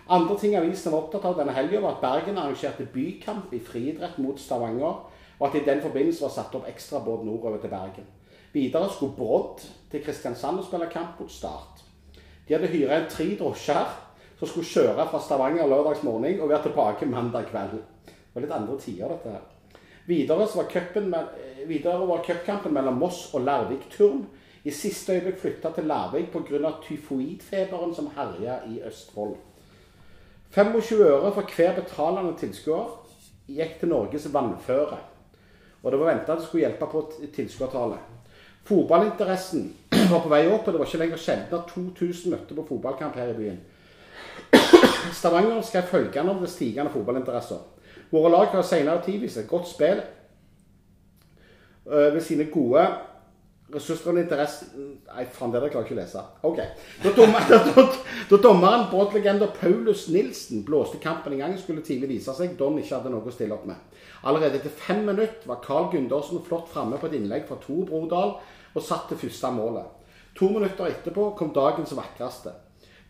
Andre 0.09 0.39
ting 0.39 0.55
avisen 0.55 0.93
var 0.93 1.03
opptatt 1.03 1.25
av 1.27 1.39
denne 1.41 1.55
helga, 1.57 1.81
var 1.83 1.97
at 1.97 2.03
Bergen 2.05 2.37
arrangerte 2.39 2.85
bykamp 2.95 3.55
i 3.55 3.59
friidrett 3.59 4.21
mot 4.23 4.39
Stavanger, 4.39 5.01
og 5.39 5.47
at 5.47 5.57
det 5.57 5.65
i 5.65 5.67
den 5.67 5.83
forbindelse 5.83 6.23
var 6.23 6.35
satt 6.37 6.55
opp 6.55 6.69
ekstrabåt 6.71 7.25
nordover 7.27 7.59
til 7.59 7.73
Bergen. 7.73 8.07
Videre 8.55 8.87
skulle 8.93 9.17
Brodd 9.17 9.65
til 9.91 10.05
Kristiansand 10.05 10.63
og 10.63 10.69
spille 10.69 10.87
kamp 10.93 11.19
mot 11.21 11.33
Start. 11.33 11.83
De 12.47 12.55
hadde 12.55 12.71
hyra 12.71 13.01
inn 13.01 13.09
tre 13.11 13.27
drosjer 13.37 13.91
som 14.39 14.49
skulle 14.49 14.71
kjøre 14.71 15.09
fra 15.11 15.21
Stavanger 15.21 15.67
lørdags 15.67 16.05
morgen 16.07 16.39
og 16.41 16.53
være 16.53 16.69
tilbake 16.69 17.11
mandag 17.11 17.51
kveld. 17.51 17.83
Det 18.07 18.37
var 18.37 18.47
litt 18.47 18.55
andre 18.55 18.79
tider, 18.81 19.11
dette 19.11 19.35
her. 19.35 19.83
Videre 20.07 20.47
var 20.55 20.71
køppen, 20.71 21.15
videre 21.67 22.07
var 22.07 22.23
cupkampen 22.23 22.75
mellom 22.77 23.03
Moss 23.03 23.35
og 23.35 23.43
Larvik 23.43 23.91
turn. 23.91 24.23
I 24.63 24.71
siste 24.71 25.19
øyeblikk 25.19 25.43
flytta 25.43 25.75
til 25.75 25.91
Larvik 25.91 26.31
pga. 26.31 26.73
tyfoidfeberen 26.87 27.95
som 27.95 28.11
herja 28.15 28.61
i 28.71 28.81
Østfold. 28.87 29.37
25 30.57 31.05
øre 31.05 31.33
for 31.37 31.51
hver 31.53 31.75
betalende 31.77 32.33
tilskuer 32.41 32.89
gikk 33.47 33.75
til 33.81 33.91
Norges 33.93 34.25
vannføre. 34.33 34.99
Og 35.83 35.93
det 35.93 35.99
var 36.01 36.09
venta 36.09 36.33
at 36.33 36.41
det 36.41 36.47
skulle 36.47 36.65
hjelpe 36.65 36.89
på 36.91 37.03
tilskuertallet. 37.35 37.99
Fotballinteressen 38.67 39.67
var 40.13 40.23
på 40.25 40.33
vei 40.33 40.47
opp, 40.49 40.65
og 40.67 40.73
det 40.73 40.81
var 40.81 40.89
ikke 40.89 41.03
lenger 41.03 41.21
sjelden 41.21 41.59
at 41.59 41.69
2000 41.75 42.33
møtte 42.33 42.57
på 42.57 42.65
fotballkamp 42.71 43.19
her 43.21 43.35
i 43.35 43.37
byen. 43.37 43.61
Stavanger 45.19 45.61
skrev 45.63 45.91
følgende 45.93 46.33
om 46.33 46.41
det 46.41 46.51
stigende 46.51 46.91
fotballinteresser. 46.95 47.61
Våre 48.11 48.33
lag 48.33 48.49
har 48.55 48.65
senere 48.65 49.05
tid 49.05 49.21
vist 49.21 49.39
et 49.39 49.51
godt 49.51 49.69
spill 49.69 50.01
øh, 51.87 52.15
ved 52.15 52.21
sine 52.21 52.49
gode 52.51 52.87
ressursdrevne 53.75 54.23
interesse 54.23 54.69
Nei, 54.77 55.25
faen, 55.33 55.53
det 55.53 55.63
der 55.63 55.73
klarer 55.73 55.87
jeg 55.87 55.91
ikke 55.91 55.97
å 55.97 56.01
lese. 56.01 56.23
Ok. 56.47 56.61
Da, 57.03 57.13
dommer, 57.17 57.47
da, 57.51 57.87
da 58.31 58.41
dommeren 58.43 58.87
Brodd-legenda 58.93 59.49
Paulus 59.57 60.07
Nilsen 60.13 60.63
blåste 60.67 61.01
kampen 61.03 61.35
i 61.35 61.41
gang, 61.41 61.57
skulle 61.59 61.85
tidlig 61.87 62.13
vise 62.17 62.35
seg 62.37 62.55
Don 62.59 62.79
ikke 62.79 62.99
hadde 62.99 63.15
noe 63.15 63.27
å 63.27 63.35
stille 63.35 63.57
opp 63.57 63.67
med. 63.69 63.81
Allerede 64.27 64.61
etter 64.61 64.75
fem 64.75 65.03
minutter 65.07 65.49
var 65.51 65.63
Carl 65.65 65.91
Gundersen 65.93 66.45
flott 66.47 66.71
framme 66.73 67.01
på 67.01 67.11
et 67.11 67.19
innlegg 67.19 67.49
fra 67.49 67.59
Tor 67.63 67.85
Brodal 67.89 68.37
og 68.77 68.85
satt 68.85 69.11
det 69.13 69.21
første 69.21 69.51
målet. 69.55 69.93
To 70.37 70.51
minutter 70.53 70.91
etterpå 70.91 71.31
kom 71.39 71.53
dagens 71.57 71.95
vakreste. 71.97 72.53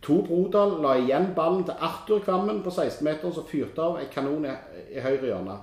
Tor 0.04 0.22
Brodal 0.26 0.76
la 0.84 0.96
igjen 1.00 1.32
ballen 1.34 1.64
til 1.66 1.80
Arthur 1.82 2.20
Kvammen 2.22 2.60
på 2.62 2.70
16-meteren 2.70 3.34
som 3.34 3.46
fyrte 3.48 3.82
av 3.82 3.96
en 3.98 4.12
kanon 4.12 4.44
i 4.46 5.02
høyre 5.02 5.32
hjørne. 5.32 5.56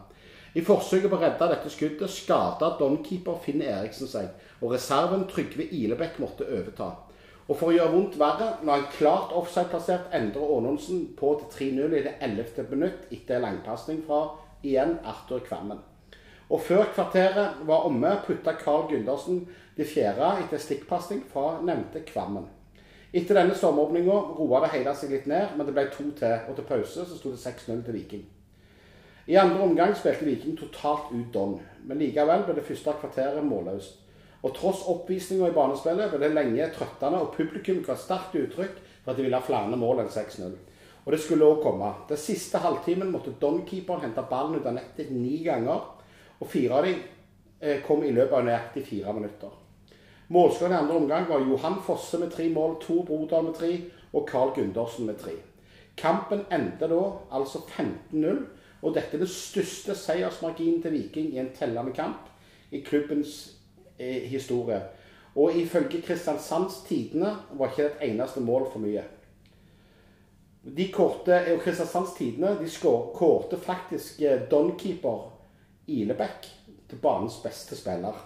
I 0.54 0.62
forsøket 0.62 1.10
på 1.10 1.18
å 1.18 1.22
redde 1.24 1.48
dette 1.50 1.70
skuddet 1.74 2.12
skada 2.14 2.76
Don-keeper 2.78 3.40
Finn 3.42 3.64
Eriksen 3.66 4.10
seg, 4.10 4.28
og 4.62 4.76
reserven 4.76 5.26
Trygve 5.32 5.66
Ilebekk 5.66 6.20
måtte 6.22 6.46
overta. 6.46 6.92
Og 7.48 7.58
for 7.58 7.72
å 7.72 7.74
gjøre 7.74 7.92
vondt 7.96 8.20
verre, 8.22 8.52
la 8.64 8.76
en 8.78 8.92
klart 8.94 9.34
offside-plassert 9.36 10.14
Endre 10.16 10.46
Aanonsen 10.46 11.08
på 11.18 11.34
til 11.42 11.74
3-0 11.80 11.98
i 11.98 12.04
det 12.06 12.14
11. 12.22 12.68
minutt 12.70 13.10
etter 13.12 13.42
langpasning 13.42 14.04
fra 14.06 14.22
igjen 14.62 15.00
Arthur 15.02 15.42
Kvammen. 15.48 15.82
Og 16.54 16.62
før 16.62 16.86
kvarteret 16.94 17.66
var 17.66 17.88
omme, 17.90 18.14
putta 18.28 18.54
Carl 18.60 18.86
Gundersen 18.92 19.42
det 19.76 19.90
fjerde 19.90 20.36
etter 20.44 20.62
stikkpasning 20.62 21.26
fra 21.34 21.58
nevnte 21.66 22.06
Kvammen. 22.06 22.46
Etter 23.14 23.42
denne 23.42 23.58
stormåpninga 23.58 24.22
roa 24.38 24.62
det 24.64 24.72
hele 24.78 24.94
seg 24.98 25.18
litt 25.18 25.26
ned, 25.30 25.58
men 25.58 25.66
det 25.66 25.74
ble 25.74 25.90
to 25.90 26.08
til, 26.18 26.38
og 26.46 26.56
til 26.58 26.70
pause 26.70 27.10
så 27.10 27.18
sto 27.18 27.34
det 27.34 27.42
6-0 27.42 27.84
til 27.90 27.98
Viking. 27.98 28.24
I 29.26 29.38
andre 29.40 29.64
omgang 29.64 29.94
spilte 29.96 30.26
Viking 30.28 30.58
totalt 30.60 31.12
ut 31.14 31.30
Don, 31.34 31.56
men 31.88 32.00
likevel 32.02 32.44
ble 32.44 32.58
det 32.58 32.66
første 32.68 32.92
kvarteret 33.00 33.46
målløst. 33.48 34.02
Og 34.44 34.52
tross 34.58 34.82
oppvisninga 34.92 35.48
i 35.48 35.56
banespillet 35.56 36.12
ble 36.12 36.20
det 36.20 36.34
lenge 36.34 36.68
trøttende, 36.76 37.22
og 37.24 37.32
publikum 37.38 37.80
ga 37.86 37.96
sterkt 37.96 38.36
uttrykk 38.36 38.76
for 39.04 39.14
at 39.14 39.18
de 39.18 39.24
ville 39.24 39.40
ha 39.40 39.46
flere 39.46 39.80
mål 39.80 40.04
enn 40.04 40.12
6-0. 40.12 40.58
Og 41.06 41.12
det 41.16 41.20
skulle 41.24 41.48
òg 41.48 41.62
komme. 41.64 41.92
Den 42.10 42.20
siste 42.20 42.60
halvtimen 42.64 43.12
måtte 43.12 43.36
Don-keeperen 43.40 44.04
hente 44.04 44.26
ballen 44.28 44.60
ut 44.60 44.68
av 44.68 44.76
nettet 44.76 45.12
ni 45.16 45.38
ganger, 45.46 45.86
og 46.40 46.52
fire 46.52 46.80
av 46.80 46.88
dem 46.88 47.00
eh, 47.62 47.80
kom 47.88 48.04
i 48.04 48.12
løpet 48.12 48.36
av 48.36 48.44
nøyaktig 48.48 48.84
fire 48.90 49.16
minutter. 49.16 49.56
Målskåreren 50.36 50.76
i 50.76 50.82
andre 50.82 51.00
omgang 51.00 51.30
var 51.30 51.44
Johan 51.48 51.80
Fosse 51.86 52.20
med 52.20 52.32
tre 52.36 52.50
mål, 52.52 52.76
Tor 52.84 53.04
Brodal 53.08 53.48
med 53.48 53.56
tre 53.56 53.72
og 54.12 54.28
Carl 54.28 54.52
Gundersen 54.56 55.08
med 55.08 55.20
tre. 55.24 55.38
Kampen 55.96 56.44
endte 56.52 56.90
da 56.92 57.02
altså 57.32 57.62
15-0, 57.70 58.44
og 58.84 58.96
dette 58.96 59.16
er 59.16 59.24
det 59.24 59.32
største 59.32 59.96
seiersmarginen 59.96 60.82
til 60.84 60.92
Viking 60.92 61.32
i 61.34 61.40
en 61.40 61.54
tellende 61.56 61.94
kamp 61.96 62.28
i 62.72 62.82
klubbens 62.84 63.54
eh, 63.98 64.28
historie. 64.28 64.82
Og 65.36 65.56
ifølge 65.56 66.02
Kristiansands 66.02 66.84
Tidende 66.88 67.32
var 67.58 67.72
ikke 67.72 67.84
det 67.84 67.92
et 67.92 68.10
eneste 68.12 68.42
mål 68.44 68.68
for 68.72 68.84
mye. 68.84 69.04
De 70.64 70.90
korte, 70.92 71.40
og 71.54 71.62
Kristiansands 71.64 72.14
Tidende 72.18 72.58
de 72.60 72.70
kårte 73.16 73.58
faktisk 73.58 74.20
Donkeeper 74.20 74.48
Don-keeper 74.52 75.32
Ilebekk 75.88 76.52
til 76.90 77.00
banens 77.02 77.40
beste 77.44 77.76
spiller. 77.76 78.20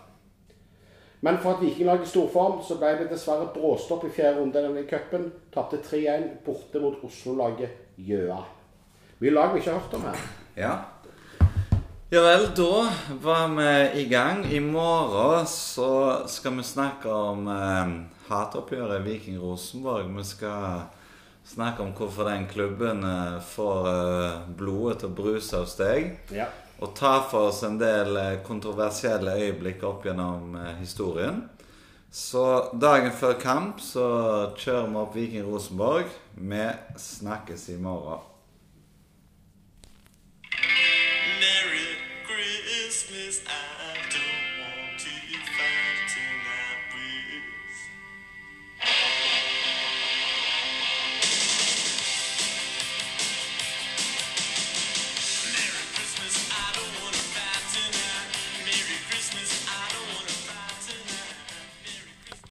Men 1.22 1.38
for 1.38 1.54
at 1.54 1.62
Vikinglaget 1.62 2.06
i 2.06 2.10
storform 2.10 2.60
så 2.65 2.78
ble 2.78 2.91
det 3.00 3.08
dessverre 3.10 3.50
bråstopp 3.54 4.06
i 4.06 4.12
fjerde 4.13 4.41
runde 4.41 4.82
i 4.82 4.86
cupen. 4.89 5.32
Tapte 5.54 5.78
3-1 5.82 6.28
borte 6.46 6.82
mot 6.82 7.00
Oslo-laget 7.04 7.98
Gjøa. 7.98 8.43
Mye 9.20 9.34
lag 9.34 9.54
vi 9.54 9.63
ikke 9.63 9.72
har 9.72 9.80
hørt 9.80 9.98
om 9.98 10.06
her. 10.06 10.47
Ja. 10.58 10.86
Ja 12.10 12.22
vel, 12.22 12.48
da 12.56 12.89
var 13.22 13.48
vi 13.48 14.02
i 14.02 14.06
gang. 14.06 14.46
I 14.46 14.60
morgen 14.60 15.48
så 15.48 16.24
skal 16.28 16.56
vi 16.58 16.63
snakke 16.63 17.12
om 17.13 17.48
eh, 17.48 17.91
hatoppgjøret 18.30 19.04
Viking 19.06 19.38
Rosenborg. 19.38 20.08
Vi 20.15 20.24
skal 20.26 20.88
snakke 21.46 21.84
om 21.84 21.91
hvorfor 21.93 22.26
den 22.26 22.48
klubben 22.50 23.04
eh, 23.06 23.36
får 23.52 23.89
eh, 23.91 24.48
blodet 24.58 25.04
til 25.04 25.12
å 25.12 25.17
bruse 25.20 25.60
av 25.60 25.67
steg. 25.70 26.10
Ja. 26.34 26.48
Og 26.82 26.96
ta 26.98 27.20
for 27.30 27.52
oss 27.52 27.62
en 27.67 27.78
del 27.78 28.17
eh, 28.17 28.39
kontroversielle 28.48 29.36
øyeblikk 29.38 29.86
opp 29.86 30.08
gjennom 30.10 30.56
eh, 30.58 30.72
historien. 30.80 31.43
Så 32.10 32.48
dagen 32.74 33.13
før 33.13 33.38
kamp 33.38 33.84
så 33.84 34.08
kjører 34.58 34.89
vi 34.89 35.00
opp 35.04 35.13
Viking 35.22 35.46
Rosenborg. 35.52 36.10
Vi 36.34 36.65
snakkes 37.04 37.67
i 37.76 37.78
morgen. 37.78 38.26